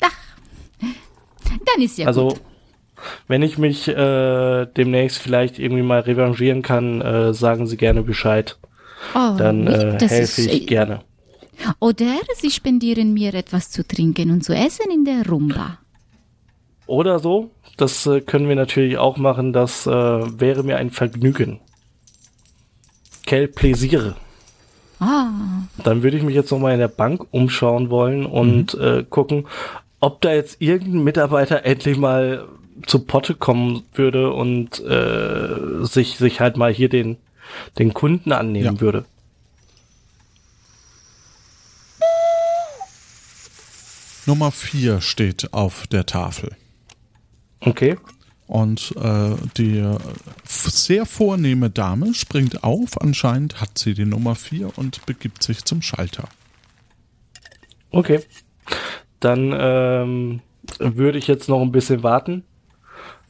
[0.00, 0.10] ach,
[0.80, 2.40] dann ist ja also, gut.
[3.26, 8.58] Wenn ich mich äh, demnächst vielleicht irgendwie mal revanchieren kann, äh, sagen Sie gerne Bescheid.
[9.14, 11.00] Oh, Dann äh, helfe ich äh, gerne.
[11.80, 15.78] Oder Sie spendieren mir etwas zu trinken und zu essen in der Rumba.
[16.86, 19.52] Oder so, das äh, können wir natürlich auch machen.
[19.52, 21.60] Das äh, wäre mir ein Vergnügen.
[23.26, 24.16] Quel Plaisir.
[25.00, 25.28] Ah,
[25.84, 29.46] Dann würde ich mich jetzt nochmal in der Bank umschauen wollen und äh, gucken,
[30.00, 32.48] ob da jetzt irgendein Mitarbeiter endlich mal
[32.86, 37.16] zu Potte kommen würde und äh, sich, sich halt mal hier den,
[37.78, 38.80] den Kunden annehmen Ja.
[38.80, 39.04] würde.
[44.26, 46.54] Nummer 4 steht auf der Tafel.
[47.60, 47.96] Okay.
[48.46, 49.98] Und äh, die äh,
[50.44, 53.00] sehr vornehme Dame springt auf.
[53.00, 56.28] Anscheinend hat sie die Nummer 4 und begibt sich zum Schalter.
[57.90, 58.20] Okay.
[59.20, 60.40] Dann ähm,
[60.78, 62.44] würde ich jetzt noch ein bisschen warten,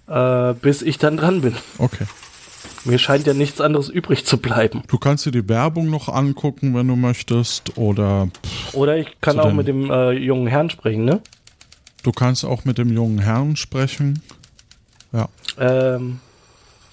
[0.08, 1.54] äh, bis ich dann dran bin.
[1.78, 2.04] Okay.
[2.84, 4.82] Mir scheint ja nichts anderes übrig zu bleiben.
[4.88, 7.76] Du kannst dir die Werbung noch angucken, wenn du möchtest.
[7.76, 11.20] Oder pff, Oder ich kann auch mit dem äh, jungen Herrn sprechen, ne?
[12.02, 14.22] du kannst auch mit dem jungen Herrn sprechen.
[15.12, 15.28] Ja.
[15.58, 16.20] Ähm,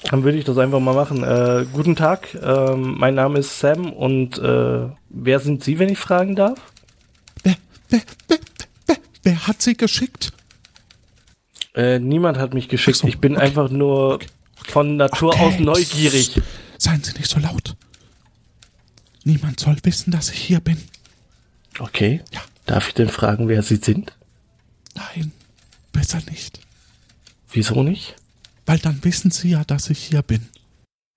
[0.04, 1.23] dann würde ich das einfach mal machen.
[1.23, 5.97] Äh, guten Tag, ähm, mein Name ist Sam und äh, wer sind Sie, wenn ich
[5.97, 6.60] fragen darf?
[7.43, 7.56] Wer,
[7.89, 8.39] wer, wer,
[8.88, 10.32] wer, wer hat sie geschickt?
[11.76, 12.98] Äh, niemand hat mich geschickt.
[12.98, 13.46] So, ich bin okay.
[13.46, 14.20] einfach nur
[14.68, 15.46] von Natur Okay.
[15.46, 16.42] aus neugierig.
[16.78, 17.76] Seien Sie nicht so laut.
[19.24, 20.78] Niemand soll wissen, dass ich hier bin.
[21.80, 22.22] Okay.
[22.32, 22.42] Ja.
[22.66, 24.14] Darf ich denn fragen, wer Sie sind?
[24.96, 25.32] Nein,
[25.92, 26.60] besser nicht.
[27.52, 28.16] Wieso nicht?
[28.66, 30.48] Weil dann wissen Sie ja, dass ich hier bin.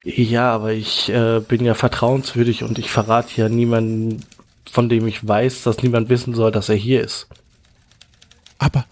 [0.05, 4.25] Ja, aber ich äh, bin ja vertrauenswürdig und ich verrate ja niemanden,
[4.71, 7.27] von dem ich weiß, dass niemand wissen soll, dass er hier ist.
[8.59, 8.85] Aber,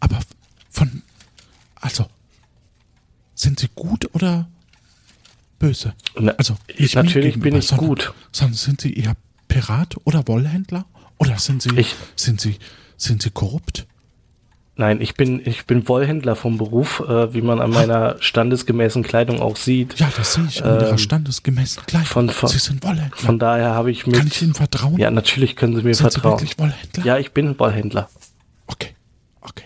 [0.00, 0.20] aber
[0.70, 1.02] von,
[1.80, 2.06] also,
[3.34, 4.48] sind Sie gut oder
[5.58, 5.94] böse?
[6.18, 8.14] Na, Also, ich, natürlich bin ich sondern- gut.
[8.32, 9.14] Sondern sind Sie eher
[9.48, 10.86] Pirat oder Wollhändler?
[11.18, 12.56] Oder sind Sie, Ich- sind Sie,
[12.96, 13.86] sind Sie korrupt?
[14.78, 19.40] Nein, ich bin, ich bin Wollhändler vom Beruf, äh, wie man an meiner standesgemäßen Kleidung
[19.40, 19.98] auch sieht.
[19.98, 22.06] Ja, das sehe ich an Ihrer Ähm, standesgemäßen Kleidung.
[22.06, 23.16] von- von- Sie sind Wollhändler.
[23.16, 24.16] Von daher habe ich mit.
[24.16, 24.98] Kann ich Ihnen vertrauen?
[24.98, 26.40] ja, natürlich können Sie mir sind Sie vertrauen.
[26.40, 27.04] wirklich Wollhändler?
[27.06, 28.10] Ja, ich bin Wollhändler.
[28.66, 28.94] Okay,
[29.40, 29.64] okay.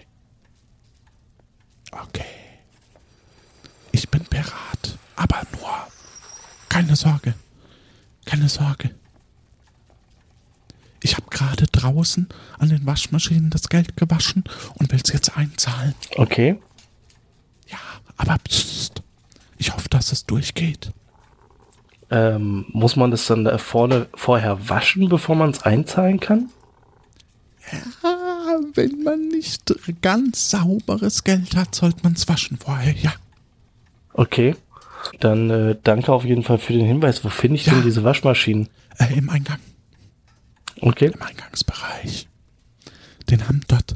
[1.91, 2.25] Okay.
[4.41, 5.71] Pirat, aber nur.
[6.69, 7.35] Keine Sorge.
[8.25, 8.91] Keine Sorge.
[11.03, 14.45] Ich habe gerade draußen an den Waschmaschinen das Geld gewaschen
[14.77, 15.95] und will es jetzt einzahlen.
[16.17, 16.61] Okay.
[17.69, 17.79] Ja,
[18.17, 19.03] aber psst.
[19.59, 20.93] Ich hoffe, dass es durchgeht.
[22.11, 26.51] Ähm, muss man das dann da vorne vorher waschen, bevor man es einzahlen kann?
[28.03, 33.13] Ah, wenn man nicht ganz sauberes Geld hat, sollte man es waschen vorher, ja.
[34.21, 34.55] Okay.
[35.21, 37.25] Dann äh, danke auf jeden Fall für den Hinweis.
[37.25, 37.73] Wo finde ich Ja.
[37.73, 38.69] denn diese Waschmaschinen?
[38.99, 39.59] Äh, Im Eingang.
[40.83, 41.07] Okay.
[41.15, 42.29] im Eingangsbereich.
[43.31, 43.95] Den haben dort.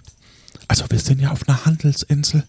[0.67, 2.45] Also wir sind ja auf einer Handelsinsel.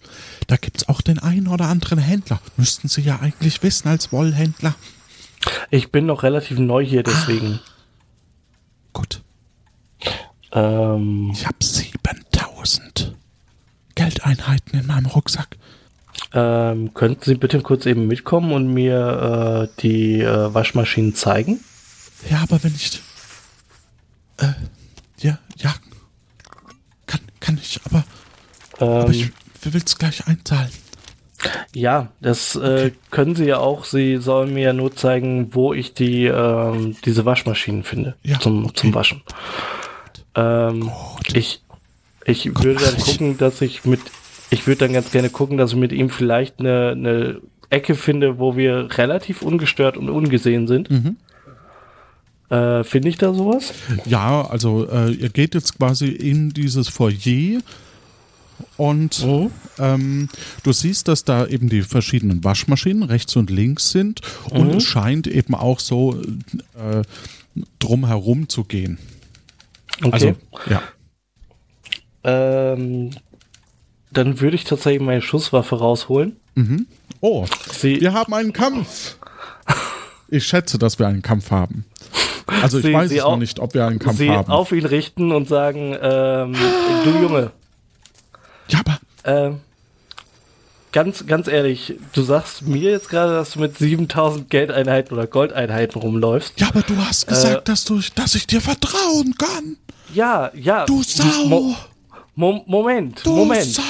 [0.48, 2.40] Da gibt es auch den einen oder anderen Händler.
[2.56, 4.74] Müssten Sie ja eigentlich wissen als Wollhändler.
[5.70, 7.60] Ich bin noch relativ neu hier, deswegen.
[8.94, 9.22] Gut,
[10.54, 13.16] Ähm, ich habe 7000
[13.96, 15.58] Geldeinheiten in meinem Rucksack.
[16.36, 21.60] Ähm, könnten Sie bitte kurz eben mitkommen und mir äh, die äh, Waschmaschinen zeigen?
[22.30, 23.02] Ja, aber wenn ich...
[24.38, 24.54] Äh,
[25.20, 25.74] ja, ja,
[27.46, 28.04] kann ich, aber,
[28.80, 29.32] aber Ähm, ich
[29.74, 30.72] will es gleich einzahlen.
[31.74, 33.86] ja, das äh, können Sie ja auch.
[33.86, 38.66] Sie sollen mir ja nur zeigen, wo ich die ähm, diese Waschmaschinen finde Ja, zum,
[38.66, 38.74] okay.
[38.76, 39.22] zum Waschen.
[40.34, 40.92] Ähm,
[41.34, 41.62] ich
[42.26, 44.02] ich würde dann gucken, dass ich mit
[44.56, 48.40] ich würde dann ganz gerne gucken, dass ich mit ihm vielleicht eine, eine Ecke finde,
[48.40, 50.90] wo wir relativ ungestört und ungesehen sind.
[50.90, 51.18] Mhm.
[52.50, 53.74] Äh, finde ich da sowas?
[54.06, 57.60] Ja, also äh, ihr geht jetzt quasi in dieses Foyer
[58.78, 59.52] und Mhm.
[59.80, 60.30] ähm,
[60.64, 64.78] du siehst, dass da eben die verschiedenen Waschmaschinen rechts und links sind und Mhm.
[64.78, 66.16] es scheint eben auch so
[66.78, 67.02] äh,
[67.80, 69.00] drumherum zu gehen.
[70.04, 70.10] Okay.
[70.12, 70.36] Also,
[70.70, 70.82] ja.
[72.24, 73.10] ähm,
[74.16, 76.36] dann würde ich tatsächlich meine Schusswaffe rausholen.
[77.22, 79.16] Oh, Sie, wir haben einen Kampf.
[80.30, 81.86] Ich schätze, dass wir einen Kampf haben.
[82.62, 84.52] Also ich Sie- weiß Sie es noch nicht, ob wir einen Kampf sie haben.
[84.52, 86.54] auf ihn richten und sagen, ähm,
[87.04, 87.52] du Junge,
[88.70, 89.60] ja, aber ähm,
[90.92, 96.00] ganz, ganz ehrlich, du sagst mir jetzt gerade, dass du mit 7000 Geldeinheiten oder Goldeinheiten
[96.02, 96.54] rumläufst.
[96.60, 99.78] ja, aber du hast gesagt, dass du, dass ich dir vertrauen kann.
[100.14, 100.86] Ja, ja.
[100.86, 101.46] Du Sau.
[101.48, 101.76] Mo
[102.36, 103.82] Mo Moment, Du Moment, Sau.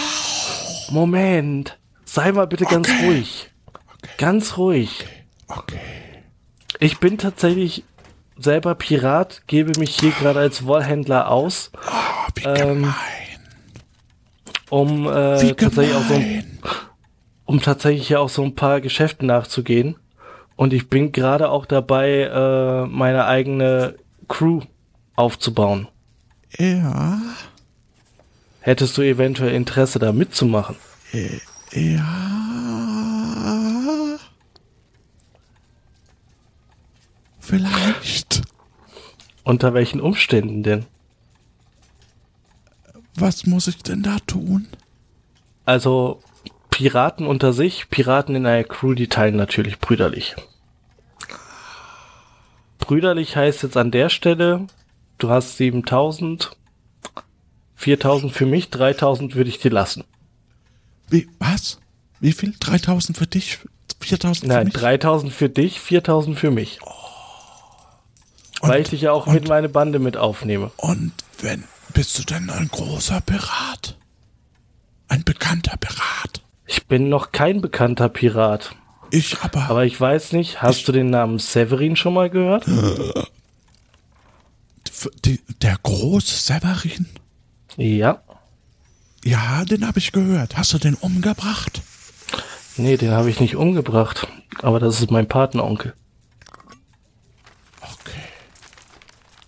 [0.89, 1.77] Moment.
[2.05, 3.05] Sei mal bitte ganz Okay.
[3.05, 3.51] ruhig.
[4.17, 5.05] Ganz ruhig.
[5.47, 5.79] Okay.
[6.79, 7.83] Ich bin tatsächlich
[8.37, 12.93] selber Pirat, gebe mich hier gerade als Wollhändler aus, Oh, wie Ähm,
[14.69, 16.59] um äh, Wie tatsächlich auch so gemein.
[17.45, 19.95] um tatsächlich hier auch so ein paar Geschäften nachzugehen.
[20.55, 23.95] Und ich bin gerade auch dabei, äh, meine eigene
[24.27, 24.61] Crew
[25.15, 25.87] aufzubauen.
[26.57, 27.19] Ja,
[28.65, 30.75] Hättest du eventuell Interesse, da mitzumachen?
[31.71, 32.03] ja.
[37.39, 38.41] Vielleicht.
[39.43, 40.87] Unter welchen Umständen denn?
[43.13, 44.67] Was muss ich denn da tun?
[45.65, 46.23] Also
[46.71, 50.35] Piraten unter sich, Piraten in einer Crew, die teilen natürlich brüderlich.
[52.79, 54.65] Brüderlich heißt jetzt an der Stelle,
[55.19, 56.57] du hast 7000,
[57.75, 60.03] 4000 für mich, 3000 würde ich dir lassen.
[61.09, 61.79] Wie, was?
[62.19, 62.53] Wie viel?
[62.59, 63.59] 3000 für dich?
[63.99, 64.73] 4000 für Nein, mich?
[64.73, 66.79] 3000 für dich, 4000 für mich.
[68.61, 70.71] Weil ich dich ja auch und- mit meine Bande mit aufnehme.
[70.77, 71.11] Und
[71.41, 73.97] wenn, bist du denn ein großer Pirat?
[75.07, 76.41] Ein bekannter Pirat?
[76.65, 78.75] Ich bin noch kein bekannter Pirat.
[79.11, 79.69] Ich aber.
[79.69, 82.65] Aber ich weiß nicht, hast du den Namen Severin schon mal gehört?
[85.61, 87.05] Der große Severin?
[87.77, 88.21] Ja.
[89.23, 90.57] Ja, den habe ich gehört.
[90.57, 91.81] Hast du den umgebracht?
[92.77, 94.27] Nee, den habe ich nicht umgebracht.
[94.61, 95.93] Aber das ist mein Patenonkel.
[97.81, 98.21] Okay.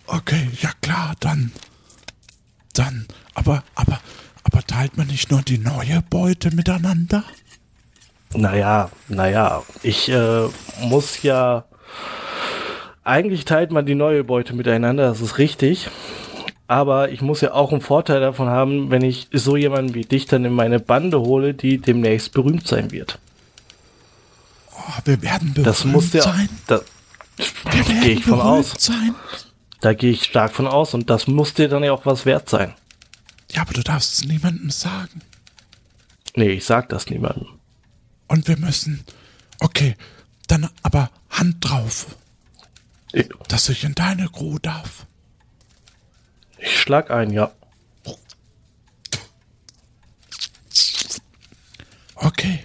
[0.06, 1.52] Okay, ja klar, dann.
[2.74, 3.06] Dann.
[3.34, 4.00] Aber, aber,
[4.44, 7.24] aber teilt man nicht nur die neue Beute miteinander?
[8.34, 10.48] Naja, naja, ich äh,
[10.82, 11.64] muss ja.
[13.04, 15.88] Eigentlich teilt man die neue Beute miteinander, das ist richtig.
[16.68, 20.26] Aber ich muss ja auch einen Vorteil davon haben, wenn ich so jemanden wie dich
[20.26, 23.18] dann in meine Bande hole, die demnächst berühmt sein wird.
[24.76, 26.22] Oh, wir werden berühmt Das muss ja.
[26.22, 26.48] sein.
[26.66, 26.80] Da
[27.72, 28.74] werden gehe ich von aus.
[28.78, 29.14] sein.
[29.80, 32.48] Da gehe ich stark von aus und das muss dir dann ja auch was wert
[32.50, 32.74] sein.
[33.52, 35.22] Ja, aber du darfst es niemandem sagen.
[36.36, 37.46] Nee, ich sag das niemandem.
[38.26, 39.04] Und wir müssen.
[39.60, 39.96] Okay,
[40.48, 42.06] dann aber Hand drauf,
[43.12, 45.06] Ich, dass ich in deine Crew darf.
[46.58, 47.52] Ich schlag ein, ja.
[52.14, 52.60] Okay,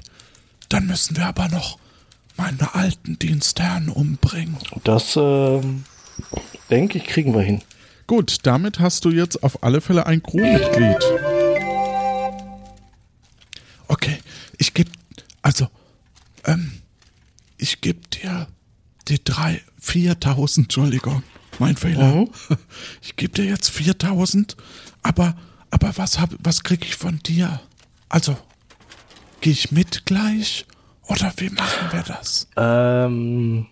[0.69, 1.77] dann müssen wir aber noch
[2.35, 4.57] meine alten Dienstherren umbringen.
[4.83, 5.85] Das, ähm,
[6.69, 7.61] denke ich, kriegen wir hin.
[8.07, 10.97] Gut, damit hast du jetzt auf alle Fälle ein Crewmitglied.
[13.87, 14.17] Okay,
[14.57, 14.89] ich geb,
[15.41, 15.67] also,
[16.45, 16.81] ähm,
[17.57, 18.47] ich geb dir
[19.07, 21.23] die drei, 4000, Entschuldigung,
[21.59, 22.25] mein Fehler.
[23.01, 24.55] Ich geb dir jetzt 4000,
[25.01, 25.35] aber,
[25.71, 27.59] aber was hab, was krieg ich von dir?
[28.09, 28.37] Also,
[29.41, 30.65] gehe ich mit gleich
[31.07, 32.47] oder wie machen wir das?
[32.55, 33.67] Ähm,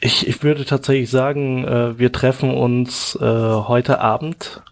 [0.00, 4.62] ich, ich würde tatsächlich sagen, äh, wir treffen uns äh, heute Abend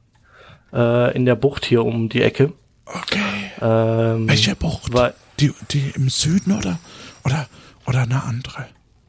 [0.72, 2.52] äh, in der Bucht hier um die Ecke.
[2.84, 3.20] Okay.
[3.60, 4.92] Ähm, Welche Bucht?
[4.92, 6.78] Weil, Die, die im Süden oder,
[7.24, 7.48] oder,
[7.86, 8.66] oder eine andere?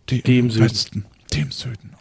[0.09, 0.65] Die im Süden.
[0.65, 1.05] Westen.
[1.33, 1.95] Die im Süden,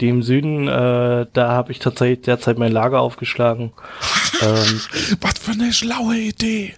[0.00, 3.72] Die im Süden, äh, da habe ich tatsächlich derzeit mein Lager aufgeschlagen.
[4.42, 4.80] ähm,
[5.20, 6.74] Was für eine schlaue Idee.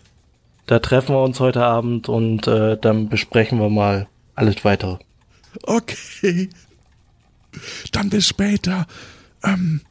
[0.67, 4.99] da treffen wir uns heute Abend und äh, dann besprechen wir mal alles weitere.
[5.63, 6.51] Okay.
[7.93, 8.87] Dann bis später.
[9.45, 9.83] Ähm,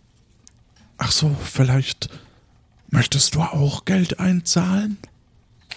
[0.97, 2.09] ach so, vielleicht
[2.93, 4.97] Möchtest du auch Geld einzahlen?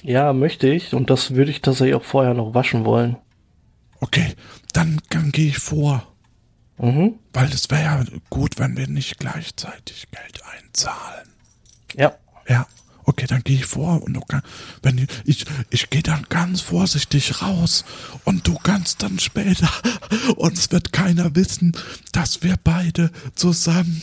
[0.02, 0.94] Ja, möchte ich.
[0.94, 3.16] Und das würde ich tatsächlich auch vorher noch waschen wollen.
[4.00, 4.34] Okay,
[4.72, 6.12] dann, dann gehe ich vor.
[6.78, 7.14] Mhm.
[7.32, 11.28] Weil es wäre ja gut, wenn wir nicht gleichzeitig Geld einzahlen.
[11.94, 12.14] Ja.
[12.48, 12.66] Ja,
[13.04, 14.42] okay, dann gehe ich vor und du kann,
[14.82, 17.84] wenn ich, ich, ich gehe dann ganz vorsichtig raus
[18.24, 19.70] und du kannst dann später,
[20.36, 21.76] uns wird keiner wissen,
[22.12, 24.02] dass wir beide zusammen.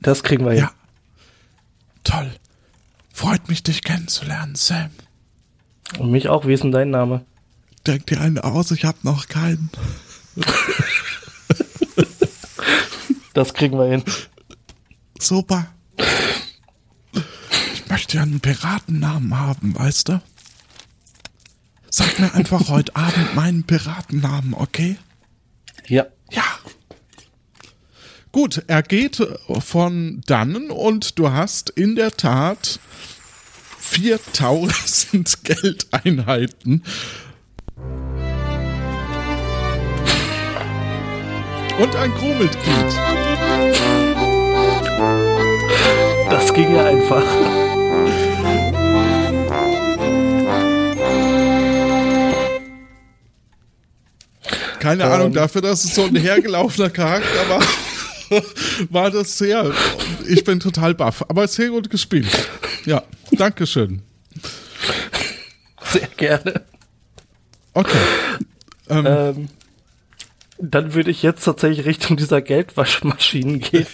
[0.00, 0.60] Das kriegen wir hin.
[0.60, 0.72] Ja,
[2.04, 2.30] toll.
[3.12, 4.90] Freut mich, dich kennenzulernen, Sam.
[5.98, 6.46] Und mich auch.
[6.46, 7.24] Wie ist denn dein Name?
[7.86, 9.70] Denk dir einen aus, ich hab noch keinen.
[13.34, 14.02] Das kriegen wir hin.
[15.18, 15.66] Super.
[17.74, 20.22] Ich möchte ja einen Piratennamen haben, weißt du?
[21.90, 24.96] Sag mir einfach heute Abend meinen Piratennamen, okay?
[25.86, 26.06] Ja.
[26.30, 26.42] Ja.
[28.32, 29.22] Gut, er geht
[29.60, 32.80] von dannen und du hast in der Tat
[33.78, 36.82] 4000 Geldeinheiten.
[41.78, 42.54] Und ein Crewmitglied.
[46.30, 47.24] Das ging ja einfach.
[54.78, 57.62] Keine Ahnung, dafür, dass es so ein hergelaufener Charakter war,
[58.90, 59.72] war das sehr.
[60.28, 62.28] Ich bin total baff, aber sehr gut gespielt.
[62.84, 63.02] Ja,
[63.32, 64.02] Dankeschön.
[65.90, 66.66] Sehr gerne.
[67.74, 67.98] Okay.
[68.88, 69.48] Ähm, Ähm,
[70.58, 73.86] dann würde ich jetzt tatsächlich Richtung dieser Geldwaschmaschinen gehen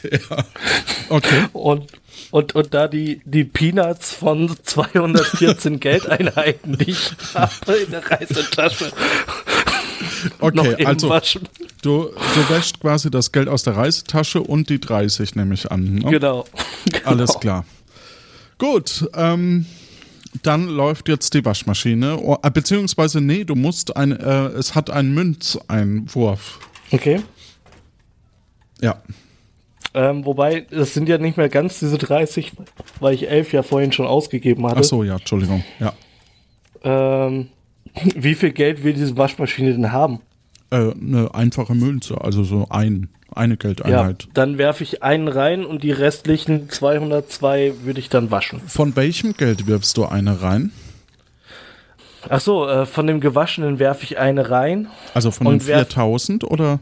[1.09, 1.47] okay.
[1.55, 1.87] und,
[2.31, 8.93] und, und da die, die Peanuts von 214 Geldeinheiten, die ich habe in der Reisetasche,
[10.41, 11.49] noch Okay, also waschen.
[11.83, 15.95] du, du wäschst quasi das Geld aus der Reisetasche und die 30, nehme ich an.
[15.95, 16.11] Ne?
[16.11, 16.45] Genau.
[17.05, 17.39] Alles Genau.
[17.41, 17.65] klar.
[18.59, 19.65] Gut, ähm,
[20.43, 22.19] dann läuft jetzt die Waschmaschine.
[22.19, 26.61] Oh, äh, beziehungsweise, nee, du musst ein, äh, es hat einen Münzeinwurf.
[26.93, 27.21] Okay.
[28.81, 29.03] Ja.
[29.93, 32.53] Ähm, wobei, das sind ja nicht mehr ganz diese 30,
[33.01, 34.81] weil ich 11 ja vorhin schon ausgegeben hatte.
[34.81, 35.65] Ach so, ja, Entschuldigung.
[35.81, 35.93] Ja.
[36.83, 37.49] Ähm,
[38.15, 40.21] wie viel Geld will diese Waschmaschine denn haben?
[40.71, 44.29] Äh, eine einfache Münze, also so ein, eine Ja, Geldeinheit.
[44.35, 48.61] dann werfe ich einen rein und die restlichen 202 würde ich dann waschen.
[48.67, 50.71] Von welchem Geld wirfst du eine rein?
[52.29, 54.89] Ach so, äh, von dem gewaschenen werfe ich eine rein.
[55.15, 56.79] Also von den wer- 4000 oder?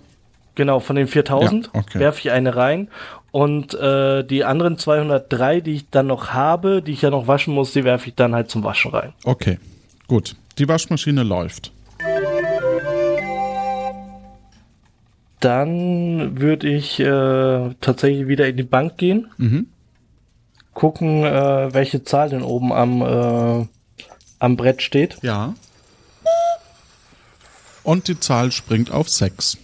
[0.57, 1.99] Genau, von den 4000 Ja, okay.
[2.01, 2.89] werfe ich eine rein.
[3.31, 7.55] Und äh, die anderen 203, die ich dann noch habe, die ich ja noch waschen
[7.55, 9.13] muss, die werfe ich dann halt zum Waschen rein.
[9.25, 9.59] Okay,
[10.09, 10.35] gut.
[10.59, 11.73] Die Waschmaschine läuft.
[15.41, 19.29] Dann würde ich äh, tatsächlich wieder in die Bank gehen.
[19.37, 19.67] Mhm.
[20.75, 23.67] Gucken, äh, welche Zahl denn oben am, äh,
[24.39, 25.19] am Brett steht.
[25.23, 25.55] Ja.
[27.83, 29.59] Und die Zahl springt auf 6.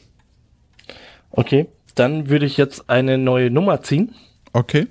[1.31, 4.14] Okay, dann würde ich jetzt eine neue Nummer ziehen.
[4.53, 4.87] Okay.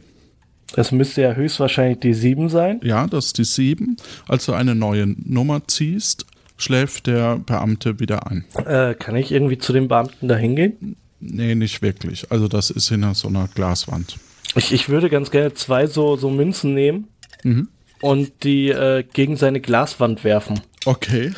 [0.73, 2.79] Das müsste ja höchstwahrscheinlich die 7 sein.
[2.83, 3.97] Ja, das ist die 7.
[4.27, 6.25] Als du eine neue Nummer ziehst,
[6.57, 8.45] schläft der Beamte wieder ein.
[8.65, 10.95] Äh, kann ich irgendwie zu den Beamten da hingehen?
[11.19, 12.31] Nee, nicht wirklich.
[12.31, 14.17] Also das ist hinter so einer Glaswand.
[14.55, 17.07] Ich, ich würde ganz gerne zwei so, so Münzen nehmen
[17.43, 17.67] Mhm.
[18.01, 20.59] und die äh, gegen seine Glaswand werfen.
[20.85, 21.33] Okay.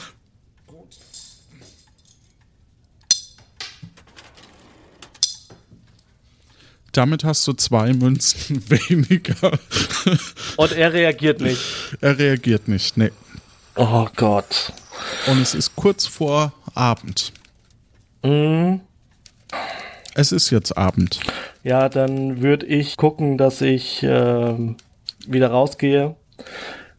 [6.92, 9.60] Damit hast du zwei Münzen weniger.
[10.56, 11.60] Und er reagiert nicht.
[12.02, 12.96] er reagiert nicht.
[12.98, 13.12] Nee.
[13.76, 14.72] Oh Gott.
[15.28, 17.34] Und es ist kurz vor Abend.
[18.24, 18.82] Mhm.
[20.14, 21.20] Es ist jetzt Abend.
[21.64, 24.78] Ja, dann würde ich gucken, dass ich ähm,
[25.28, 26.16] wieder rausgehe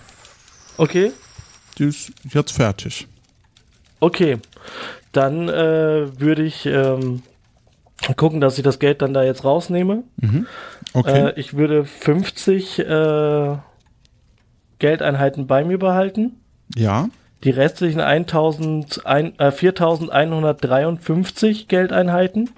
[0.78, 1.12] Okay.
[1.80, 3.08] Die ist jetzt fertig.
[4.00, 4.38] Okay.
[5.12, 7.24] Dann äh, würde ich ähm,
[8.16, 10.04] gucken, dass ich das Geld dann da jetzt rausnehme.
[10.94, 11.30] Okay.
[11.30, 13.58] Äh, ich würde 50 äh,
[14.80, 16.38] Geldeinheiten bei mir behalten.
[16.76, 17.10] ja.
[17.44, 22.50] Die restlichen 1000, ein, äh, 4153 Geldeinheiten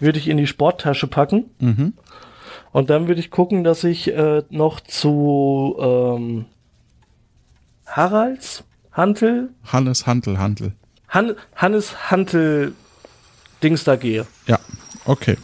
[0.00, 1.44] würde ich in die Sporttasche packen.
[1.60, 1.92] Mhm.
[2.72, 6.46] Und dann würde ich gucken, dass ich äh, noch zu ähm,
[7.86, 8.64] Haralds
[8.98, 10.72] Hantel, Hannes Handel, Handel.
[11.08, 12.74] Han Hannes Hantel
[13.62, 14.26] Dings da gehe.
[14.46, 14.58] Ja,
[15.04, 15.36] okay.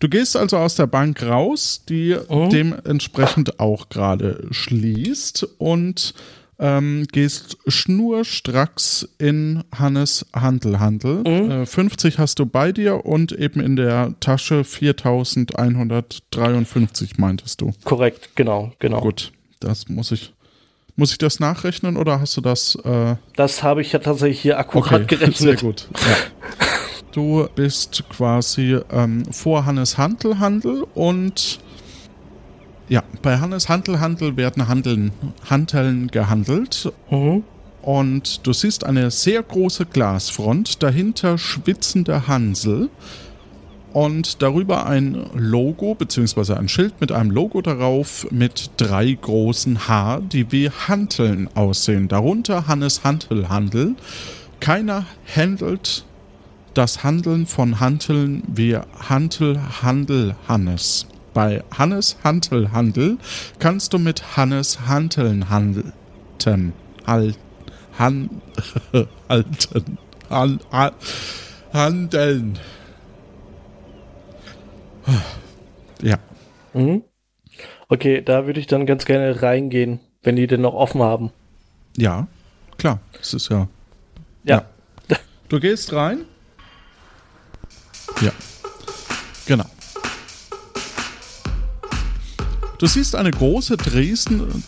[0.00, 2.50] Du gehst also aus der Bank raus, die Mhm.
[2.50, 6.14] dementsprechend auch gerade schließt und
[6.60, 11.18] ähm, gehst schnurstracks in Hannes Handelhandel.
[11.26, 11.50] Mhm.
[11.50, 17.72] Äh, 50 hast du bei dir und eben in der Tasche 4153 meintest du.
[17.84, 19.00] Korrekt, genau, genau.
[19.00, 20.34] Gut, das muss ich.
[20.98, 22.74] Muss ich das nachrechnen oder hast du das?
[22.84, 25.36] Äh, Das habe ich ja tatsächlich hier akkurat gerechnet.
[25.36, 25.86] Sehr gut.
[25.94, 26.16] Ja.
[27.12, 31.60] Du bist quasi ähm, vor Hannes Handelhandel und
[32.88, 35.12] ja, bei Hannes Handelhandel werden Handeln,
[35.48, 37.44] Hanteln gehandelt Mhm.
[37.82, 42.88] und du siehst eine sehr große Glasfront, dahinter schwitzende Hansel
[43.92, 50.20] und darüber ein Logo beziehungsweise ein Schild mit einem Logo darauf mit drei großen H,
[50.20, 52.08] die wie Hanteln aussehen.
[52.08, 53.94] Darunter Hannes Hantelhandel.
[54.60, 56.04] Keiner handelt
[56.74, 61.06] das Handeln von Hanteln wie Hantel Handel Hannes.
[61.34, 63.18] Bei Hannes Hantelhandel
[63.58, 65.92] kannst du mit Hannes Hanteln handeln.
[67.06, 67.38] Halt,
[67.98, 68.30] han,
[69.28, 69.98] halten.
[70.30, 70.92] Han, ha,
[71.72, 72.58] handeln.
[76.02, 76.18] Ja.
[76.74, 77.02] Mhm.
[77.88, 81.32] Okay, da würde ich dann ganz gerne reingehen, wenn die denn noch offen haben.
[81.96, 82.26] Ja,
[82.76, 83.00] klar.
[83.20, 83.68] Es ist ja.
[84.44, 84.64] Ja.
[85.48, 86.26] Du gehst rein?
[88.20, 88.32] Ja.
[89.46, 89.64] Genau.
[92.78, 94.62] Du siehst eine große Dresden.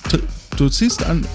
[0.57, 1.26] Du siehst ein.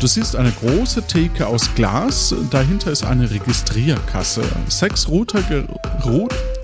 [0.00, 2.34] Du siehst eine große Theke aus Glas.
[2.50, 4.42] Dahinter ist eine Registrierkasse.
[4.68, 5.42] Sechs Router.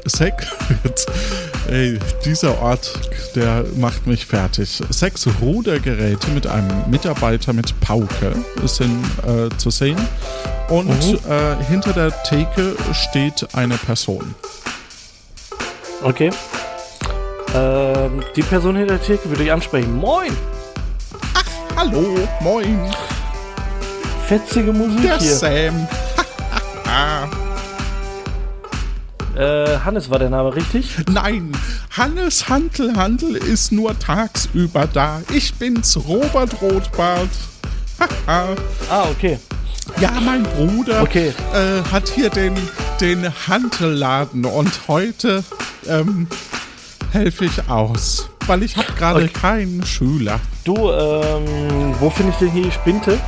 [0.04, 0.34] Sek
[0.84, 1.10] jetzt,
[1.68, 2.92] ey, dieser Ort,
[3.34, 4.82] der macht mich fertig.
[4.90, 8.34] Sechs Rudergeräte mit einem Mitarbeiter mit Pauke
[8.64, 9.96] sind äh, zu sehen.
[10.68, 14.34] Und äh, hinter der Theke steht eine Person.
[16.02, 16.30] Okay.
[17.54, 19.94] Ähm, die Person hinter der Theke würde ich ansprechen.
[19.96, 20.36] Moin!
[21.76, 22.78] Hallo, moin,
[24.26, 25.34] Fetzige Musik der hier.
[25.34, 25.88] Sam.
[29.36, 30.96] Äh, Hannes war der Name, richtig?
[31.10, 31.50] Nein,
[31.90, 35.22] Hannes Hantelhandel ist nur tagsüber da.
[35.32, 37.28] Ich bin's, Robert Rotbart.
[38.26, 38.54] Haha.
[38.90, 39.38] Ah, okay.
[40.00, 41.32] ja, mein Bruder Okay.
[41.52, 42.54] äh, hat hier den,
[43.00, 45.42] den Hantelladen und heute
[45.88, 46.26] ähm,
[47.12, 49.32] helfe ich aus, weil ich habe gerade Okay.
[49.32, 50.38] keinen Schüler.
[50.64, 53.18] Du, ähm, wo finde ich denn hier die Spinte?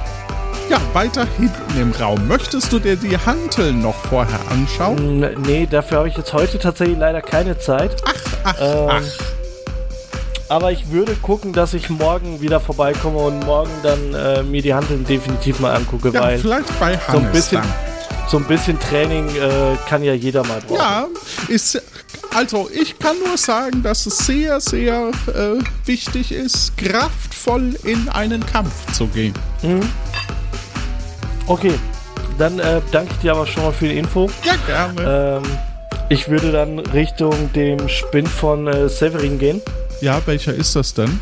[0.68, 2.26] Ja, weiter hinten im Raum.
[2.26, 5.22] Möchtest du dir die Hantel noch vorher anschauen?
[5.22, 8.02] N nee, dafür habe ich jetzt heute tatsächlich leider keine Zeit.
[8.04, 8.14] Ach,
[8.44, 9.02] ach, Ähm, ach.
[10.48, 14.72] Aber ich würde gucken, dass ich morgen wieder vorbeikomme und morgen dann äh, mir die
[14.74, 17.74] Handeln definitiv mal angucke, Ja, weil vielleicht bei Hannes so ein bisschen, dann.
[18.28, 20.76] so ein bisschen Training äh, kann ja jeder mal brauchen.
[20.78, 21.06] Ja,
[21.48, 21.82] ist.
[22.34, 28.44] Also, ich kann nur sagen, dass es sehr, sehr äh, wichtig ist, kraftvoll in einen
[28.46, 29.32] Kampf zu gehen.
[31.46, 31.74] Okay,
[32.38, 34.28] dann äh, danke ich dir aber schon mal für die Info.
[34.44, 35.42] Ja, gerne.
[35.44, 35.58] Ähm,
[36.08, 39.60] ich würde dann Richtung dem Spind von äh, Severin gehen.
[40.00, 41.20] ja, welcher ist das denn?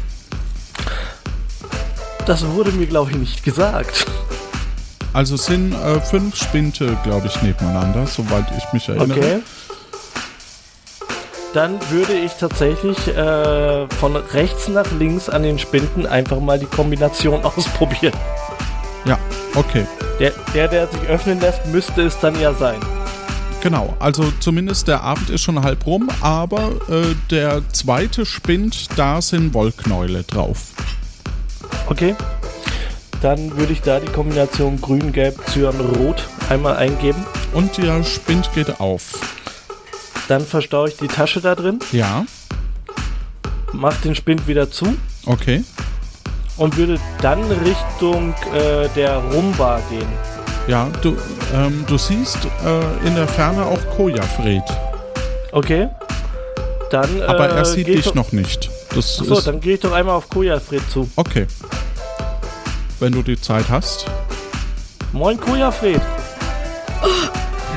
[2.26, 4.06] Das wurde mir, glaube ich, nicht gesagt.
[5.12, 9.18] Also es sind äh, fünf Spinte, glaube ich, nebeneinander, soweit ich mich erinnere.
[9.18, 9.38] Okay.
[11.52, 16.66] Dann würde ich tatsächlich äh, von rechts nach links an den Spinden einfach mal die
[16.66, 18.14] Kombination ausprobieren.
[19.04, 19.18] Ja,
[19.54, 19.86] okay.
[20.20, 22.80] Der, der, der sich öffnen lässt, müsste es dann ja sein.
[23.62, 29.22] Genau, also zumindest der Abend ist schon halb rum, aber äh, der zweite Spind, da
[29.22, 30.58] sind Wollknäule drauf.
[31.88, 32.14] Okay.
[33.22, 37.24] Dann würde ich da die Kombination grün, gelb, cyan, rot einmal eingeben.
[37.54, 39.18] Und der Spind geht auf.
[40.28, 42.26] Dann verstaue ich die Tasche da drin, Ja,
[43.72, 44.94] mache den Spind wieder zu
[45.26, 45.64] okay.
[46.56, 50.08] Und würde dann Richtung äh, der Rumba gehen.
[50.66, 51.16] Ja, du,
[51.54, 54.62] ähm, du siehst äh, in der Ferne auch Kojafred.
[55.52, 55.88] Okay.
[56.90, 57.22] Dann.
[57.22, 58.70] Aber äh, er sieht geh ich dich doch, noch nicht.
[58.94, 61.08] Das Achso, dann gehe ich doch einmal auf Kojafred zu.
[61.16, 61.46] okay.
[63.00, 64.06] Wenn du die Zeit hast.
[65.12, 66.00] Moin Kojafred.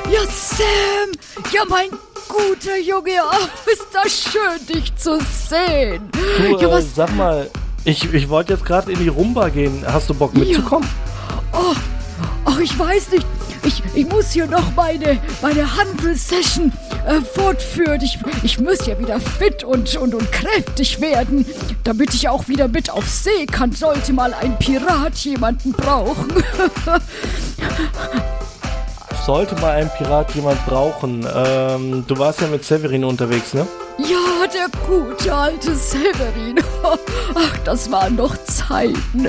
[0.10, 1.12] Ja, Sam!
[1.52, 1.90] Ja, mein
[2.28, 6.10] guter Junge, oh, ist das schön, dich zu sehen.
[6.12, 7.50] Du, ja, äh, was, sag mal,
[7.88, 9.84] ich, ich wollte jetzt gerade in die Rumba gehen.
[9.88, 10.88] Hast du Bock mitzukommen?
[11.54, 13.26] oh, ich weiß nicht.
[13.64, 16.72] Ich, ich muss hier noch meine, meine Handelssession
[17.06, 18.02] äh, fortführen.
[18.02, 21.46] Ich, ich muss ja wieder fit und, und, und kräftig werden,
[21.84, 26.28] damit ich auch wieder mit auf See kann, sollte mal ein Pirat jemanden brauchen.
[29.26, 33.68] sollte mal ein Pirat jemand brauchen, ähm, du warst ja mit Severin unterwegs, ne?
[33.98, 36.58] Ja, der gute alte Severin.
[37.40, 39.28] Ach, das waren noch Zeiten.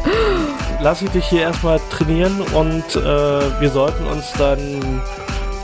[0.80, 4.58] Lass ich dich hier erstmal trainieren und äh, wir sollten uns dann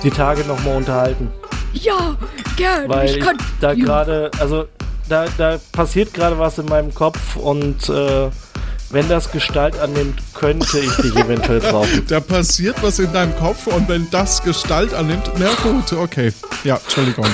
[0.02, 1.30] die Tage nochmal unterhalten.
[1.72, 2.16] Ja,
[2.56, 2.88] gerne.
[2.88, 3.36] Weil ich kann.
[3.36, 4.66] ich da gerade, also
[5.08, 8.30] da, da passiert gerade was in meinem Kopf und äh,
[8.90, 12.06] wenn das Gestalt annimmt, könnte ich dich eventuell brauchen.
[12.08, 16.32] Da passiert was in deinem Kopf und wenn das Gestalt annimmt, na gut, okay.
[16.62, 17.26] Ja, Entschuldigung.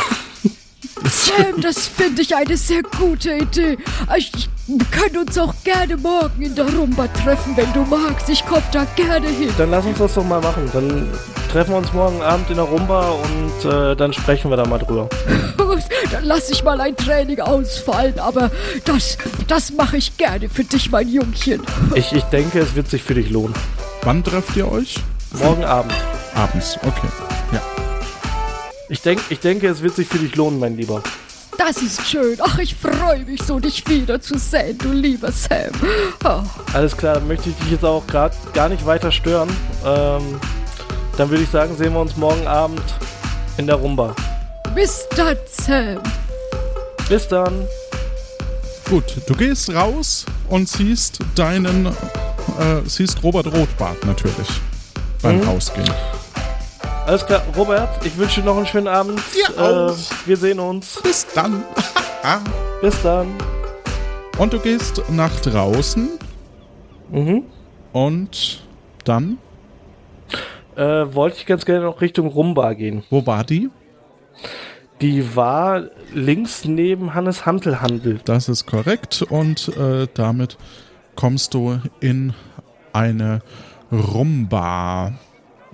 [1.04, 3.78] Sam, das finde ich eine sehr gute Idee.
[4.16, 4.48] Ich,
[4.90, 8.28] können uns auch gerne morgen in der Rumba treffen, wenn du magst.
[8.28, 9.50] Ich komme da gerne hin.
[9.58, 10.70] Dann lass uns das doch mal machen.
[10.72, 11.08] Dann
[11.50, 14.78] treffen wir uns morgen Abend in der Rumba und äh, dann sprechen wir da mal
[14.78, 15.08] drüber.
[16.10, 18.50] Dann lass ich mal ein Training ausfallen, aber
[18.84, 19.16] das,
[19.46, 21.62] das mache ich gerne für dich, mein Jungchen.
[21.94, 23.54] Ich, ich denke, es wird sich für dich lohnen.
[24.02, 24.96] Wann trefft ihr euch?
[25.38, 25.94] Morgen Abend.
[26.34, 27.08] Abends, okay.
[27.52, 27.79] Ja.
[28.90, 31.02] Ich, denk, ich denke, es wird sich für dich lohnen, mein Lieber.
[31.56, 32.36] Das ist schön.
[32.42, 35.70] Ach, ich freue mich so, dich wiederzusehen, du lieber Sam.
[36.24, 39.48] Oh, Alles klar, dann möchte ich dich jetzt auch gerade gar nicht weiter stören.
[39.84, 40.40] Ähm,
[41.16, 42.82] dann würde ich sagen, sehen wir uns morgen Abend
[43.58, 44.14] in der Rumba.
[44.74, 45.98] bis dann, Sam.
[47.08, 47.64] Bis dann.
[48.88, 51.92] Gut, du gehst raus und siehst deinen, äh,
[52.86, 54.48] siehst Robert Rotbart natürlich
[55.22, 55.48] beim Mhm.
[55.48, 55.90] Rausgehen.
[57.06, 59.20] Alles klar, Robert, ich wünsche dir noch einen schönen Abend.
[59.34, 59.92] Dir Äh,
[60.26, 61.00] wir sehen uns.
[61.02, 61.62] Bis dann.
[62.22, 62.38] Ah.
[62.82, 63.28] Bis dann.
[64.36, 66.10] Und du gehst nach draußen
[67.10, 67.44] Mhm.
[67.94, 68.62] und
[69.06, 69.38] dann,
[70.76, 73.04] Äh, wollte ich ganz gerne noch Richtung Rumba gehen.
[73.08, 73.70] wo war die?
[75.00, 78.20] Die war links neben Hannes Hantelhandel.
[78.26, 80.58] Das ist korrekt und äh, damit
[81.16, 82.34] kommst du in
[82.92, 83.40] eine
[83.90, 85.12] Rumba.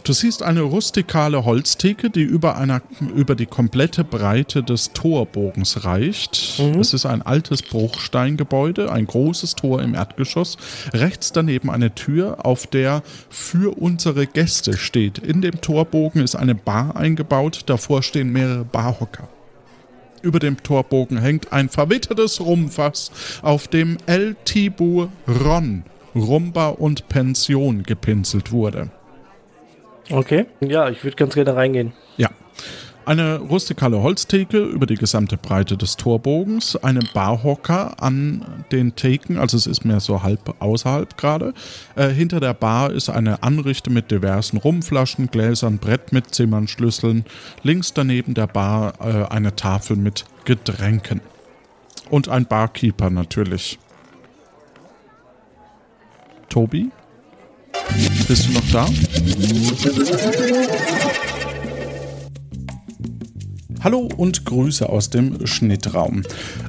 [0.07, 2.81] Du siehst eine rustikale Holztheke, die über, einer,
[3.17, 6.63] über die komplette Breite des Torbogens reicht.
[6.79, 10.59] Es ist ein altes Bruchsteingebäude, ein großes Tor im Erdgeschoss.
[10.93, 15.19] Rechts daneben eine Tür, auf der für unsere Gäste steht.
[15.19, 19.29] In dem Torbogen ist eine Bar eingebaut, davor stehen mehrere Barhocker.
[20.23, 23.11] Über dem Torbogen hängt ein verwittertes Rumfass,
[23.43, 25.83] auf dem El Tibu Ron,
[26.15, 28.93] Rumba und Pension gepinselt wurde.
[30.11, 30.47] Okay.
[30.61, 31.93] Ja, ich würde ganz gerne reingehen.
[32.17, 32.31] Ja.
[33.07, 39.57] Eine rustikale Holztheke über die gesamte Breite des Torbogens, eine Barhocker an den Theken, also
[39.57, 41.55] es ist mehr so halb außerhalb gerade.
[41.95, 47.25] Äh, hinter der Bar ist eine Anrichte mit diversen Rumflaschen, Gläsern, Brett mit Zimmern, Schlüsseln.
[47.63, 51.21] Links daneben der Bar äh, eine Tafel mit Getränken.
[52.11, 53.79] Und ein Barkeeper natürlich.
[56.49, 56.91] Tobi?
[58.29, 58.89] Bist du noch da?
[63.87, 66.23] Hallo und Grüße aus dem Schnittraum.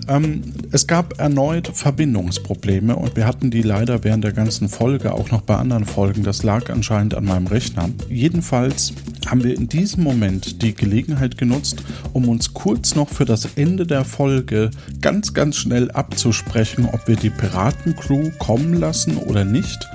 [0.08, 5.32] Ähm, es gab erneut Verbindungsprobleme und wir hatten die leider während der ganzen Folge, auch
[5.32, 6.22] noch bei anderen Folgen.
[6.22, 7.90] Das lag anscheinend an meinem Rechner.
[8.08, 8.94] Jedenfalls
[9.26, 11.84] haben wir in diesem Moment die Gelegenheit genutzt,
[12.14, 14.70] um uns kurz noch für das Ende der Folge
[15.02, 19.88] ganz, ganz schnell abzusprechen, ob wir die Piratencrew kommen lassen oder nicht.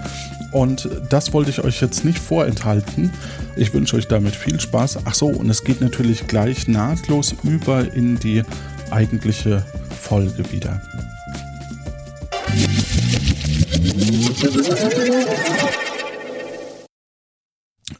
[0.53, 3.11] Und das wollte ich euch jetzt nicht vorenthalten.
[3.57, 5.01] Ich wünsche euch damit viel Spaß.
[5.05, 8.43] Ach so, und es geht natürlich gleich nahtlos über in die
[8.91, 9.65] eigentliche
[10.01, 10.81] Folge wieder.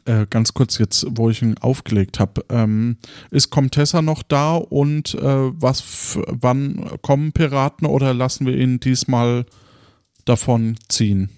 [0.05, 2.45] Äh, ganz kurz jetzt, wo ich ihn aufgelegt habe.
[2.49, 2.97] Ähm,
[3.31, 9.45] ist Comtessa noch da und äh, was wann kommen Piraten oder lassen wir ihn diesmal
[10.25, 11.29] davon ziehen?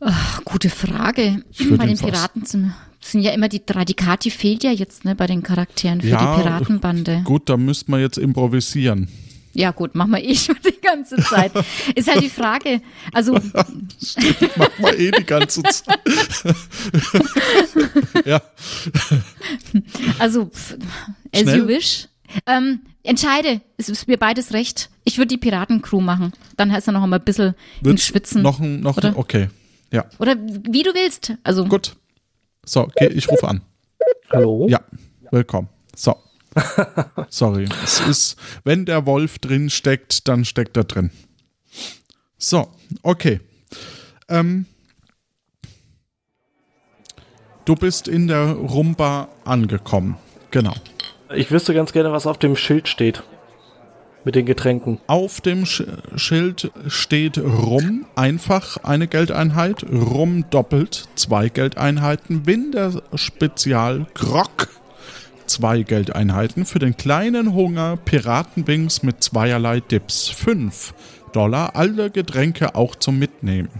[0.00, 1.42] Ach, gute Frage.
[1.76, 5.42] Bei den Piraten sind, sind ja immer die Radikati fehlt ja jetzt ne, bei den
[5.42, 7.22] Charakteren für Ja, die Piratenbande.
[7.24, 9.08] Gut, da müssten wir jetzt improvisieren.
[9.52, 11.52] Ja gut, machen wir eh schon die ganze Zeit.
[11.94, 12.80] Ist halt die Frage,
[13.12, 13.34] also
[14.56, 15.98] Mach mal eh die ganze Zeit.
[18.24, 18.40] ja,
[20.18, 20.50] Also,
[21.32, 21.58] as Schnell?
[21.58, 22.08] you wish.
[22.46, 24.88] Ähm, entscheide, es ist mir beides recht.
[25.04, 26.32] Ich würde die Piratencrew machen.
[26.56, 28.42] Dann heißt er noch einmal ein bisschen wird's Schwitzen.
[28.42, 29.18] noch ein, noch ein, Oder?
[29.18, 29.48] okay.
[29.92, 31.34] Ja, Oder wie du willst.
[31.42, 31.96] Also, gut.
[32.64, 33.62] So, okay, ich rufe an.
[34.30, 34.68] Hallo?
[34.68, 34.80] Ja,
[35.30, 35.68] willkommen.
[35.96, 36.14] So.
[37.28, 37.68] Sorry.
[37.82, 41.10] Es ist, wenn der Wolf drin steckt, dann steckt er drin.
[42.38, 42.68] So,
[43.02, 43.40] okay.
[44.28, 44.66] Ähm,
[47.64, 50.16] du bist in der Rumba angekommen.
[50.50, 50.74] Genau.
[51.34, 53.22] Ich wüsste ganz gerne, was auf dem Schild steht.
[54.24, 54.98] Mit den Getränken.
[55.06, 55.84] Auf dem Sch
[56.16, 64.68] Schild steht Rum, einfach eine Geldeinheit, Rum doppelt, zwei Geldeinheiten, Winder Spezial, Grog,
[65.46, 70.94] zwei Geldeinheiten, für den kleinen Hunger Piratenwings mit zweierlei Dips, fünf
[71.32, 73.70] Dollar, alle Getränke auch zum Mitnehmen.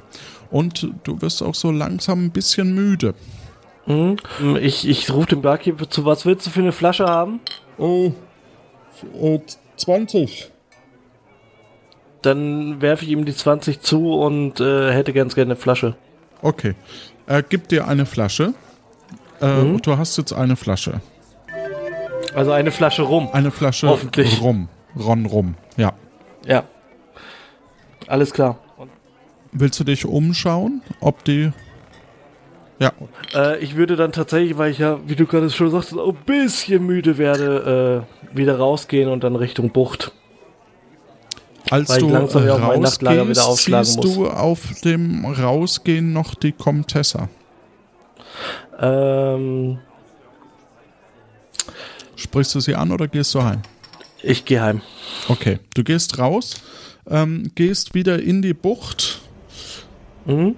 [0.50, 3.14] Und du wirst auch so langsam ein bisschen müde.
[3.86, 4.16] Mhm.
[4.60, 7.40] Ich, ich rufe den Barkeeper zu, was willst du für eine Flasche haben?
[7.78, 8.12] Oh,
[9.20, 9.40] äh,
[9.80, 10.50] 20.
[12.22, 15.94] Dann werfe ich ihm die 20 zu und äh, hätte ganz gerne eine Flasche.
[16.42, 16.74] Okay.
[17.26, 18.54] Er gibt dir eine Flasche.
[19.40, 19.80] Äh, Mhm.
[19.82, 21.00] Du hast jetzt eine Flasche.
[22.34, 23.28] Also eine Flasche rum.
[23.32, 24.40] Eine Flasche Hoffentlich.
[24.42, 24.68] Rum.
[24.98, 25.54] Ron Rum.
[25.76, 25.92] Ja.
[26.46, 26.64] Ja.
[28.06, 28.58] Alles klar.
[29.52, 31.52] Willst du dich umschauen, ob die.
[32.80, 32.92] Ja,
[33.34, 36.84] Äh, ich würde dann tatsächlich, weil ich ja, wie du gerade schon sagst, ein bisschen
[36.86, 40.12] müde werde, äh, wieder rausgehen und dann Richtung Bucht.
[41.70, 44.14] als Weil du langsam rausgehst, aufschlagen siehst muss.
[44.14, 47.28] du auf dem Rausgehen noch die Comtessa.
[48.80, 49.78] Ähm,
[52.16, 53.60] Sprichst du sie an oder gehst du heim?
[54.22, 54.80] ich gehe heim.
[55.28, 56.54] Okay, du gehst raus,
[57.08, 59.20] ähm, gehst wieder in die Bucht
[60.26, 60.54] Mhm.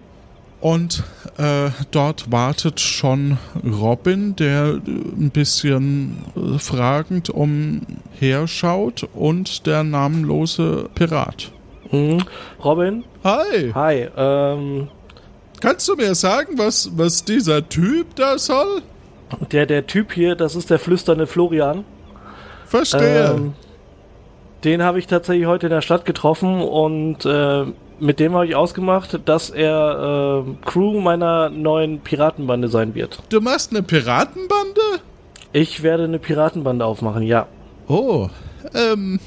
[0.63, 1.03] Und
[1.39, 10.89] äh, dort wartet schon Robin, der äh, ein bisschen äh, fragend umherschaut und der namenlose
[10.95, 11.51] Pirat.
[11.91, 12.23] Mhm.
[12.65, 13.05] Robin?
[13.25, 14.09] Hi, Hi.
[14.17, 14.89] Ähm,
[15.61, 18.83] kannst du mir sagen, was, was dieser Typ da soll?
[19.51, 21.85] der, der Typ hier, das ist der flüsternde Florian.
[22.67, 23.35] Verstehe.
[23.35, 23.55] Ähm,
[24.65, 27.65] den habe ich tatsächlich heute in der Stadt getroffen und äh,
[28.03, 33.22] mit dem habe ich ausgemacht, dass er äh, Crew meiner neuen Piratenbande sein wird.
[33.28, 34.80] du machst eine Piratenbande?
[35.53, 37.46] Ich werde eine Piratenbande aufmachen, ja.
[37.86, 38.28] Oh,
[38.74, 39.20] ähm,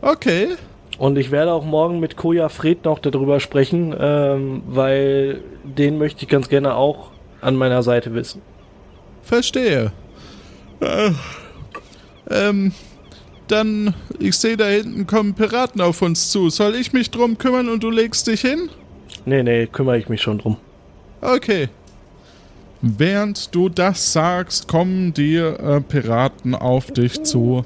[0.00, 0.50] okay.
[0.98, 6.22] Und ich werde auch morgen mit Koja Fred noch darüber sprechen, ähm, weil den möchte
[6.22, 8.42] ich ganz gerne auch an meiner Seite wissen.
[9.22, 9.92] Verstehe.
[10.80, 11.10] Äh,
[12.30, 12.72] ähm,
[13.50, 16.50] dann, ich sehe da hinten kommen Piraten auf uns zu.
[16.50, 18.70] Soll ich mich drum kümmern und du legst dich hin?
[19.24, 20.56] Nee, nee, kümmere ich mich schon drum.
[21.20, 21.68] Okay.
[22.80, 27.64] Während du das sagst, kommen die äh, Piraten auf dich zu.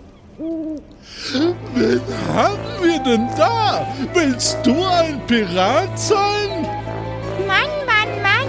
[1.74, 2.00] Wen
[2.34, 3.86] haben wir denn da?
[4.14, 6.62] Willst du ein Pirat sein?
[7.46, 8.48] Mann, Mann, Mann.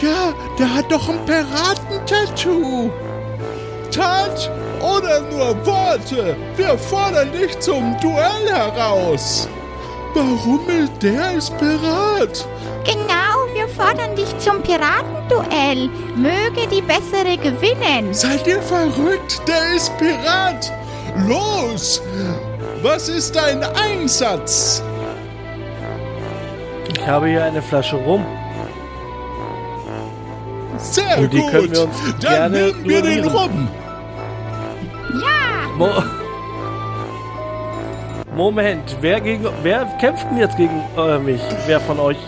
[0.00, 2.90] Ja, der hat doch ein Piratentattoo.
[3.90, 4.50] Tat
[4.94, 6.36] oder nur Worte?
[6.56, 9.48] Wir fordern dich zum Duell heraus.
[10.14, 12.46] Warum will der ist Pirat?
[12.84, 15.90] Genau, wir fordern dich zum Piratenduell.
[16.16, 18.14] Möge die Bessere gewinnen.
[18.14, 19.42] Seid ihr verrückt?
[19.46, 20.72] Der ist Pirat.
[21.26, 22.00] Los!
[22.82, 24.82] Was ist dein Einsatz?
[26.94, 28.24] Ich habe hier eine Flasche rum.
[30.78, 31.50] Sehr Und die gut.
[31.50, 33.68] können wir uns Dann gerne nehmen wir den ignorieren.
[35.12, 35.78] Rum.
[35.78, 35.88] Mo
[38.34, 41.40] Moment, wer gegen wer kämpft denn jetzt gegen äh, mich?
[41.66, 42.18] Wer von euch?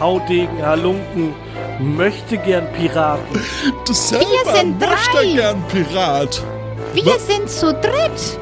[0.00, 1.34] Haudegen, Halunken,
[1.80, 3.40] möchte gern Piraten.
[3.86, 5.32] Du selber sind möchte drei.
[5.34, 6.42] gern Pirat.
[6.94, 8.38] Wir Wa- sind zu dritt.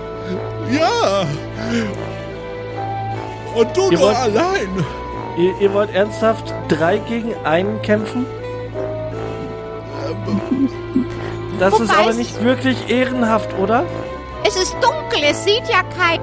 [0.70, 1.26] Ja.
[3.54, 4.68] Und du Ihr nur wollt- allein.
[5.38, 8.26] Ihr, ihr wollt ernsthaft drei gegen einen kämpfen?
[11.58, 13.84] Das ist Wobei aber es- nicht wirklich ehrenhaft, oder?
[14.46, 16.20] Es ist dunkel, es sieht ja kein.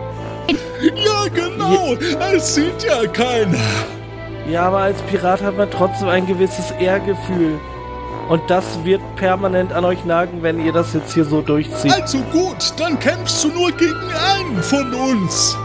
[0.81, 1.95] Ja, genau.
[2.33, 3.57] Es sieht ja keiner.
[4.49, 7.59] Ja, aber als Pirat hat man trotzdem ein gewisses Ehrgefühl.
[8.29, 11.91] Und das wird permanent an euch nagen, wenn ihr das jetzt hier so durchzieht.
[11.93, 13.95] Also gut, dann kämpfst du nur gegen
[14.35, 15.57] einen von uns.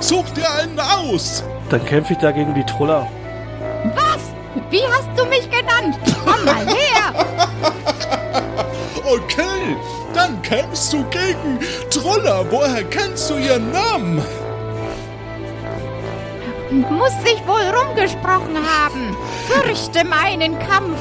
[0.00, 1.42] Such dir einen aus.
[1.70, 3.06] Dann kämpfe ich da gegen die Truller.
[3.94, 4.20] Was?
[4.70, 5.98] Wie hast du mich genannt?
[6.24, 6.87] Komm mal her.
[9.10, 9.76] Okay,
[10.14, 11.58] dann kämpfst du gegen
[11.90, 12.44] Troller.
[12.50, 14.20] Woher kennst du ihren Namen?
[16.70, 19.16] Muss sich wohl rumgesprochen haben.
[19.46, 20.98] Fürchte meinen Kampf.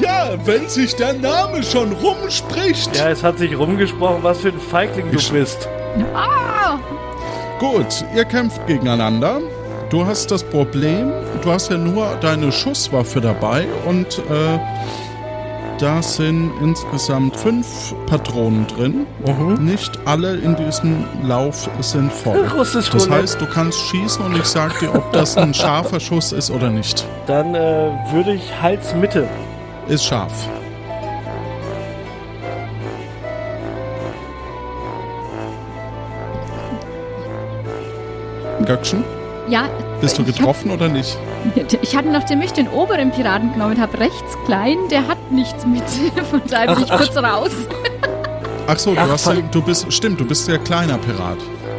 [0.00, 2.96] Ja, wenn sich der Name schon rumspricht.
[2.96, 5.68] Ja, es hat sich rumgesprochen, was für ein Feigling du Ich- bist.
[6.14, 6.78] Ah,
[7.58, 9.40] Gut, ihr kämpft gegeneinander.
[9.90, 14.58] Du hast das Problem, du hast ja nur deine Schusswaffe dabei und äh,
[15.82, 19.06] da sind insgesamt fünf Patronen drin.
[19.26, 19.64] Mhm.
[19.64, 22.46] Nicht alle in diesem Lauf sind voll.
[22.56, 26.30] Russisch das heißt, du kannst schießen und ich sag dir, ob das ein scharfer Schuss
[26.30, 27.04] ist oder nicht.
[27.26, 29.28] Dann äh, würde ich Halsmitte.
[29.88, 30.48] Ist scharf.
[38.64, 39.02] Göckchen?
[39.48, 39.68] Ja,
[40.02, 41.16] bist du ich hab- getroffen oder nicht?
[41.80, 45.82] Ich hatte noch nämlich den oberen Piraten genommen, habe rechts klein, der hat nichts mit.
[46.30, 46.98] Von daher bin Ach, ich ach.
[46.98, 47.50] kurz raus.
[48.66, 51.38] Ach so, du Ach, hast du bist, stimmt, du bist ja kleiner Pirat.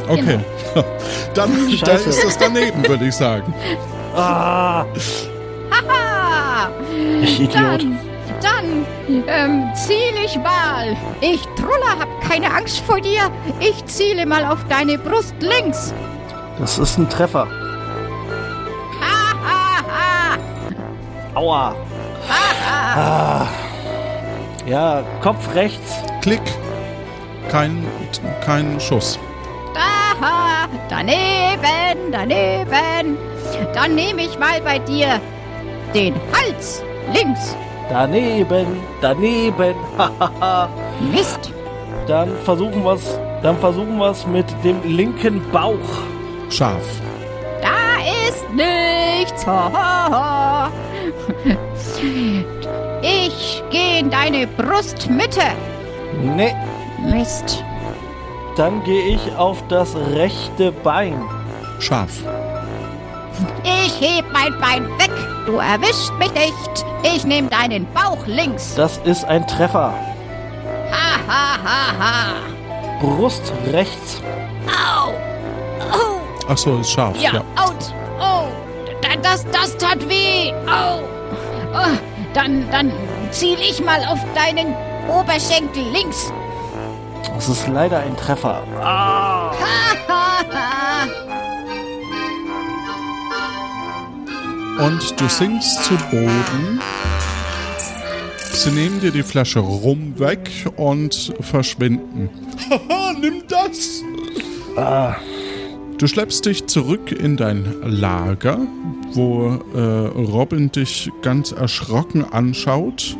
[0.10, 0.40] Okay.
[0.74, 0.86] Genau.
[1.34, 1.52] Dann
[1.82, 3.54] da ist das daneben, würde ich sagen.
[4.16, 4.86] Ah,
[5.90, 6.68] Ah,
[7.22, 7.54] ich Idiot.
[7.54, 7.98] dann,
[8.42, 8.86] dann
[9.28, 10.96] ähm, ziele ich mal.
[11.22, 13.22] Ich, Truller, hab keine Angst vor dir.
[13.60, 15.94] Ich ziele mal auf deine Brust links.
[16.60, 17.48] Das ist ein Treffer.
[21.36, 21.76] Aua.
[22.96, 23.48] Ah.
[24.66, 25.96] Ja, Kopf rechts.
[26.22, 26.42] Klick.
[27.50, 27.86] Kein,
[28.46, 29.20] kein Schuss.
[29.76, 33.18] Aha, daneben, daneben.
[33.74, 35.20] Dann nehme ich mal bei dir
[35.94, 36.82] den Hals
[37.14, 37.56] links.
[37.90, 39.76] Daneben, daneben.
[39.98, 40.70] Hahaha.
[41.12, 41.52] Mist.
[42.08, 43.20] dann versuchen wir's.
[43.42, 45.74] Dann versuchen wir's mit dem linken Bauch.
[46.50, 46.86] Scharf.
[47.62, 49.46] Da ist nichts.
[53.02, 55.42] Ich gehe in deine Brustmitte.
[56.22, 56.56] Nee,
[57.12, 57.64] Mist.
[58.56, 61.22] dann gehe ich auf das rechte Bein.
[61.80, 62.12] Scharf.
[63.64, 65.12] Ich heb mein Bein weg.
[65.46, 66.86] Du erwischt mich nicht.
[67.04, 68.76] Ich nehme deinen Bauch links.
[68.76, 69.94] Das ist ein Treffer.
[70.92, 72.26] Ha, ha, ha, ha.
[73.02, 74.22] Brust rechts.
[74.68, 75.10] Au.
[75.92, 76.20] Au.
[76.48, 77.18] Ach so, ist scharf.
[77.20, 77.40] Ja, Ja.
[77.62, 77.94] out.
[78.20, 78.48] Oh,
[79.02, 80.54] da- das, das tat weh.
[80.68, 81.00] Au.
[81.00, 81.02] Oh,
[82.34, 82.92] dann, dann
[83.32, 84.74] ziel ich mal auf deinen
[85.10, 86.32] Oberschenkel links.
[87.34, 88.64] Das ist leider ein Treffer.
[88.82, 89.52] Ah.
[94.80, 96.82] Und du sinkst zu Boden.
[98.52, 102.30] Sie nehmen dir die Flasche rum weg und verschwinden.
[102.70, 104.04] Haha, nimm das!
[104.76, 105.16] Ah.
[106.04, 108.60] Du schleppst dich zurück in dein Lager,
[109.14, 113.16] wo äh, Robin dich ganz erschrocken anschaut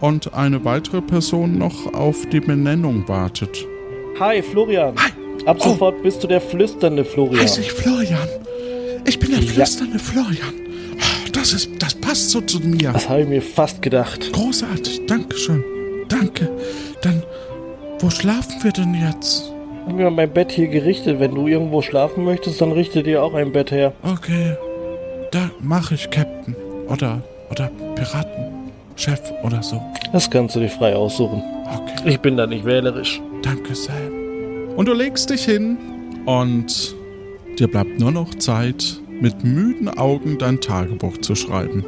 [0.00, 3.64] und eine weitere Person noch auf die Benennung wartet.
[4.18, 4.96] Hi, Florian.
[4.98, 5.12] Hi.
[5.46, 5.68] Ab Oh.
[5.74, 7.40] sofort bist du der flüsternde Florian.
[7.40, 8.26] Heiße ich Florian?
[9.04, 9.52] Ich bin der Ja.
[9.52, 10.54] flüsternde Florian.
[11.32, 12.90] Das ist, das passt so zu mir.
[12.94, 14.32] Das habe ich mir fast gedacht.
[14.32, 15.62] Großartig, Dankeschön.
[16.08, 16.50] Danke.
[17.00, 17.22] Dann,
[18.00, 19.53] wo schlafen wir denn jetzt?
[19.86, 21.20] Ich habe mir mein Bett hier gerichtet.
[21.20, 23.92] Wenn du irgendwo schlafen möchtest, dann richte dir auch ein Bett her.
[24.02, 24.56] Okay,
[25.30, 26.56] da mache ich Captain.
[26.88, 29.80] Oder, oder Piratenchef oder so.
[30.12, 31.42] Das kannst du dir frei aussuchen.
[31.66, 33.20] Okay, Ich bin da nicht wählerisch.
[33.42, 33.94] danke, Sam.
[34.76, 35.76] Und du legst dich hin
[36.26, 36.94] und
[37.58, 41.84] dir bleibt nur noch Zeit, mit müden Augen dein Tagebuch zu schreiben.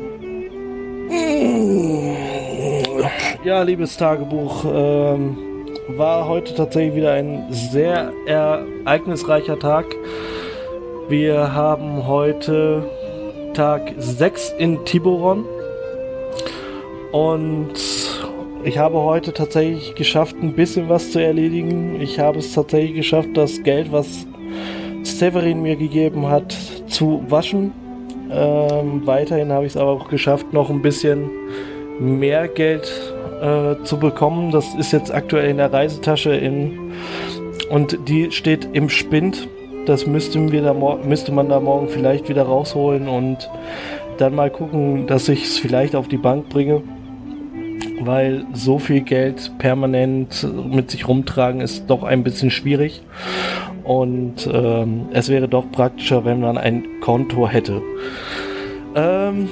[3.44, 5.36] Ja, liebes Tagebuch, ähm,
[5.89, 9.87] war heute tatsächlich wieder ein sehr ereignisreicher Tag.
[11.09, 12.89] Wir haben heute
[13.55, 15.45] Tag 6 in Tiburon
[17.12, 17.72] und
[18.64, 22.01] ich habe heute tatsächlich geschafft, ein bisschen was zu erledigen.
[22.01, 24.26] Ich habe es tatsächlich geschafft, das Geld, was
[25.05, 26.57] Severin mir gegeben hat,
[26.89, 27.72] zu waschen.
[28.28, 31.30] Ähm, weiterhin habe ich es aber auch geschafft, noch ein bisschen
[32.01, 34.51] mehr Geld äh, zu bekommen.
[34.51, 36.93] Das ist jetzt aktuell in der Reisetasche in
[37.70, 39.49] und die steht im Spind.
[39.87, 43.49] Das müssten wir da müsste man da morgen vielleicht wieder rausholen und
[44.18, 46.82] dann mal gucken, dass ich es vielleicht auf die Bank bringe.
[48.01, 53.03] Weil so viel Geld permanent mit sich rumtragen ist doch ein bisschen schwierig.
[53.84, 57.80] Und ähm, es wäre doch praktischer, wenn man ein Konto hätte.
[58.95, 59.49] Ähm,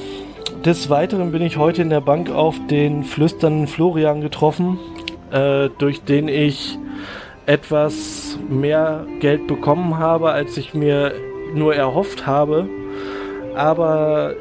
[0.65, 4.79] des Weiteren bin ich heute in der Bank auf den flüsternden Florian getroffen,
[5.31, 6.79] äh, durch den ich
[7.45, 11.13] etwas mehr Geld bekommen habe, als ich mir
[11.55, 12.67] nur erhofft habe.
[13.55, 14.35] Aber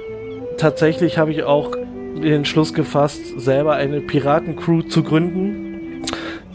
[0.58, 1.72] tatsächlich habe ich auch
[2.16, 6.04] den Entschluss gefasst, selber eine Piratencrew zu gründen.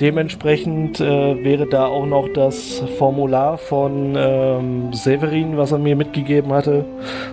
[0.01, 6.53] Dementsprechend äh, wäre da auch noch das Formular von ähm, Severin, was er mir mitgegeben
[6.53, 6.85] hatte,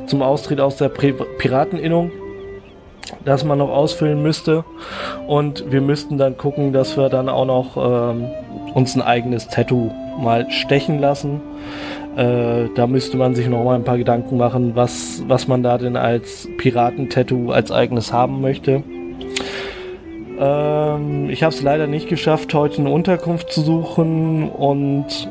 [0.08, 2.12] zum Austritt aus der Pri Pirateninnung,
[3.26, 4.64] das man noch ausfüllen müsste.
[5.28, 8.28] Und wir müssten dann gucken, dass wir dann auch noch ähm,
[8.74, 11.42] uns ein eigenes Tattoo mal stechen lassen.
[12.16, 15.78] Äh, da müsste man sich noch mal ein paar Gedanken machen, was, was man da
[15.78, 18.84] denn als Piratentattoo als eigenes haben möchte.
[20.40, 25.30] Ähm, ich habe es leider nicht geschafft, heute eine Unterkunft zu suchen und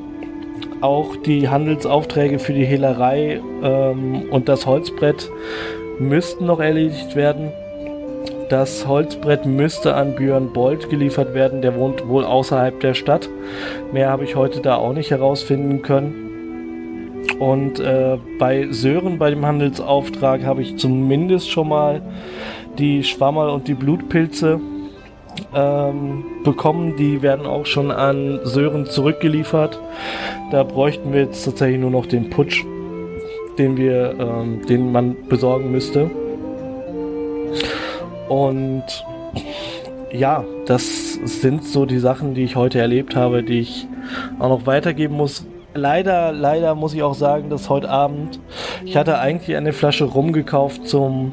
[0.81, 5.31] auch die Handelsaufträge für die Hehlerei ähm, und das Holzbrett
[5.99, 7.51] müssten noch erledigt werden.
[8.55, 13.29] Das Holzbrett müsste an Björn Bolt geliefert werden, der wohnt wohl außerhalb der Stadt.
[13.93, 16.15] Mehr habe ich heute da auch nicht herausfinden können.
[17.41, 22.01] Und äh, bei Sören, bei dem Handelsauftrag, habe ich zumindest schon mal
[22.79, 24.61] die Schwammerl und die Blutpilze
[25.53, 26.95] ähm, bekommen.
[26.97, 29.81] Die werden auch schon an Sören zurückgeliefert.
[30.53, 32.65] Da bräuchten wir jetzt tatsächlich nur noch den Putsch,
[33.59, 36.09] den wir, ähm, den man besorgen müsste.
[38.35, 38.85] Und
[40.11, 43.87] ja, das sind so die Sachen, die ich heute erlebt habe, die ich
[44.41, 45.47] auch noch weitergeben muss.
[45.75, 48.41] Leider, leider muss ich auch sagen, dass heute Abend,
[48.85, 51.33] ich hatte eigentlich eine Flasche rumgekauft zum,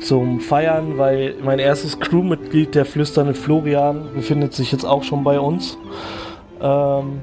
[0.00, 5.38] zum Feiern, weil mein erstes Crewmitglied, der flüsternde Florian, befindet sich jetzt auch schon bei
[5.38, 5.78] uns.
[6.60, 7.22] Ähm,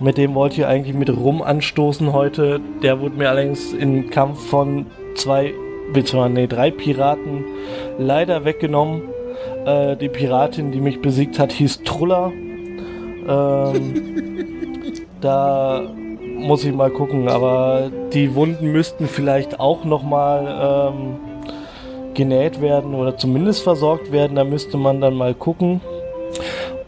[0.00, 2.60] mit dem wollte ich eigentlich mit Rum anstoßen heute.
[2.82, 5.54] Der wurde mir allerdings im Kampf von zwei,
[5.92, 7.44] beziehungsweise nee, drei Piraten
[7.98, 9.02] leider weggenommen.
[9.64, 12.32] Äh, die Piratin, die mich besiegt hat, hieß Trulla.
[13.28, 13.94] Ähm,
[15.20, 15.82] da
[16.36, 21.16] muss ich mal gucken, aber die Wunden müssten vielleicht auch nochmal ähm,
[22.14, 24.36] genäht werden oder zumindest versorgt werden.
[24.36, 25.80] Da müsste man dann mal gucken.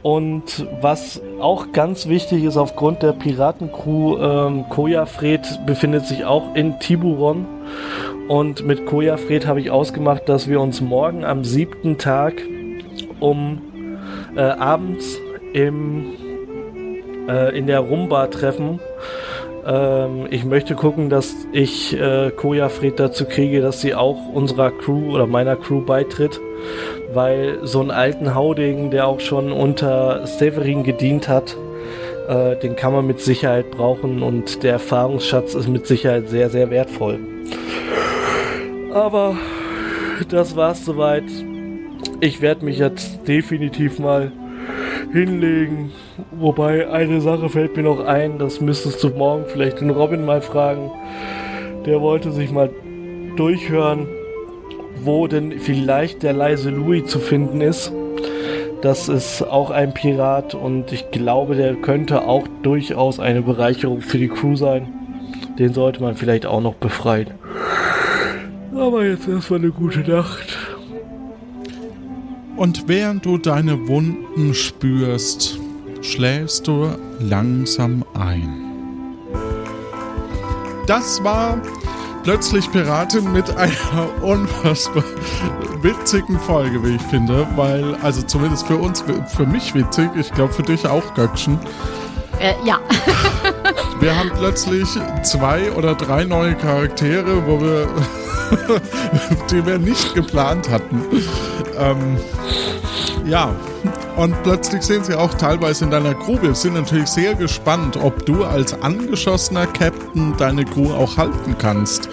[0.02, 6.78] Und was auch ganz wichtig ist, aufgrund der Piratencrew, ähm, Kojafred befindet sich auch in
[6.78, 7.46] Tiburon.
[8.28, 12.42] Und mit Kojafred habe ich ausgemacht, dass wir uns morgen am siebten Tag
[13.20, 13.60] um
[14.34, 15.20] äh, abends
[15.52, 16.06] im,
[17.28, 18.80] äh, in der Rumba treffen.
[19.66, 25.14] Ähm, ich möchte gucken, dass ich äh, Kojafred dazu kriege, dass sie auch unserer Crew
[25.14, 26.40] oder meiner Crew beitritt.
[27.12, 31.56] Weil so einen alten Haudegen, der auch schon unter Severin gedient hat,
[32.28, 36.70] äh, den kann man mit Sicherheit brauchen und der Erfahrungsschatz ist mit Sicherheit sehr, sehr
[36.70, 37.18] wertvoll.
[38.94, 39.36] Aber
[40.28, 41.24] das war's soweit.
[42.20, 44.30] Ich werde mich jetzt definitiv mal
[45.12, 45.90] hinlegen.
[46.30, 50.40] Wobei eine Sache fällt mir noch ein, das müsstest du morgen vielleicht den Robin mal
[50.40, 50.92] fragen.
[51.84, 52.70] Der wollte sich mal
[53.36, 54.06] durchhören,
[55.02, 57.92] wo denn vielleicht der leise Louis zu finden ist.
[58.80, 64.18] Das ist auch ein Pirat und ich glaube, der könnte auch durchaus eine Bereicherung für
[64.18, 64.92] die Crew sein.
[65.58, 67.30] Den sollte man vielleicht auch noch befreien.
[68.74, 70.56] Aber jetzt erstmal eine gute Nacht.
[72.56, 75.58] Und während du deine Wunden spürst,
[76.02, 76.88] schläfst du
[77.20, 78.64] langsam ein.
[80.86, 81.60] Das war
[82.24, 83.72] plötzlich Piratin mit einer
[84.22, 85.04] unfassbar
[85.82, 90.52] witzigen Folge, wie ich finde, weil, also zumindest für uns, für mich witzig, ich glaube
[90.52, 91.58] für dich auch, Göckchen.
[92.40, 92.78] Äh, ja.
[94.00, 94.88] wir haben plötzlich
[95.22, 97.88] zwei oder drei neue Charaktere, wo wir,
[99.50, 101.02] die wir nicht geplant hatten.
[101.78, 102.18] Ähm,
[103.26, 103.54] ja,
[104.16, 106.36] und plötzlich sehen sie auch teilweise in deiner Crew.
[106.40, 112.08] Wir sind natürlich sehr gespannt, ob du als angeschossener Captain deine Crew auch halten kannst.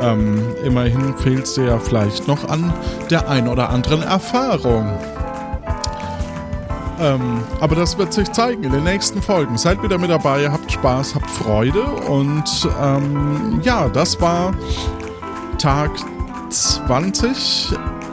[0.00, 2.72] Ähm, immerhin fehlt es dir ja vielleicht noch an
[3.10, 4.98] der ein oder anderen Erfahrung.
[7.00, 9.56] Ähm, aber das wird sich zeigen in den nächsten Folgen.
[9.56, 14.52] Seid wieder mit dabei, habt Spaß, habt Freude und ähm, ja, das war
[15.60, 15.90] Tag
[16.48, 17.68] 20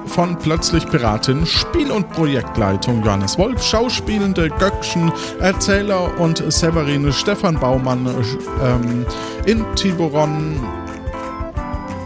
[0.05, 8.05] von Plötzlich Piratin, Spiel- und Projektleitung Johannes Wolf, Schauspielende Göckchen, Erzähler und Severine Stefan Baumann.
[8.61, 9.05] Ähm,
[9.45, 10.59] in Tiburon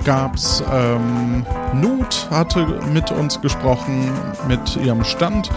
[0.06, 4.12] gab's ähm, Nut hatte mit uns gesprochen
[4.48, 5.50] mit ihrem Stand.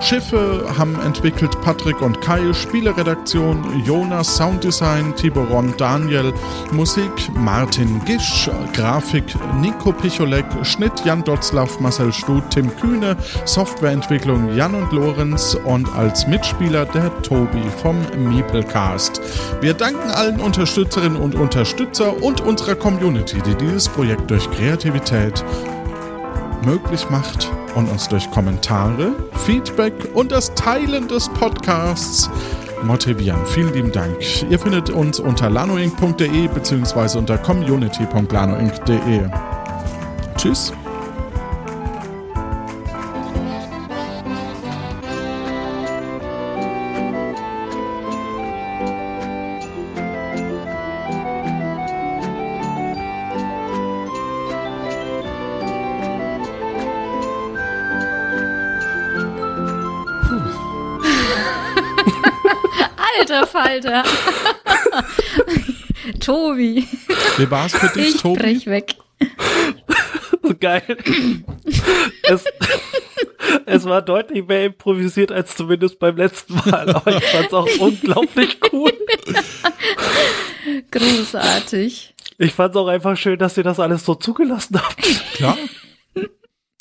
[0.00, 6.32] Schiffe haben entwickelt Patrick und Kai, Spieleredaktion Jonas, Sounddesign Tiboron Daniel,
[6.72, 9.24] Musik Martin Gisch, Grafik
[9.60, 16.26] Nico Picholek, Schnitt Jan Dotzlaff, Marcel Stut, Tim Kühne, Softwareentwicklung Jan und Lorenz und als
[16.26, 19.20] Mitspieler der Tobi vom Meeplecast.
[19.60, 25.44] Wir danken allen Unterstützerinnen und Unterstützer und unserer Community, die dieses Projekt durch Kreativität
[26.64, 29.12] möglich macht und uns durch Kommentare,
[29.44, 32.28] Feedback und das Teilen des Podcasts
[32.82, 33.44] motivieren.
[33.46, 34.16] Vielen lieben Dank.
[34.50, 37.18] Ihr findet uns unter lanoinc.de bzw.
[37.18, 39.28] unter community.lanoinc.de.
[40.36, 40.72] Tschüss.
[63.76, 64.04] Alter.
[66.20, 66.86] Tobi.
[67.36, 68.38] Wie war's für dich, Ich Tobi?
[68.38, 68.96] brech weg.
[70.42, 70.96] So geil.
[72.22, 72.44] es,
[73.66, 77.68] es war deutlich mehr improvisiert als zumindest beim letzten Mal, aber ich fand es auch
[77.78, 78.92] unglaublich cool.
[80.90, 82.14] Großartig.
[82.38, 85.34] Ich fand es auch einfach schön, dass ihr das alles so zugelassen habt.
[85.34, 85.58] Klar.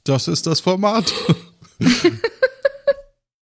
[0.03, 1.11] Das ist das Format.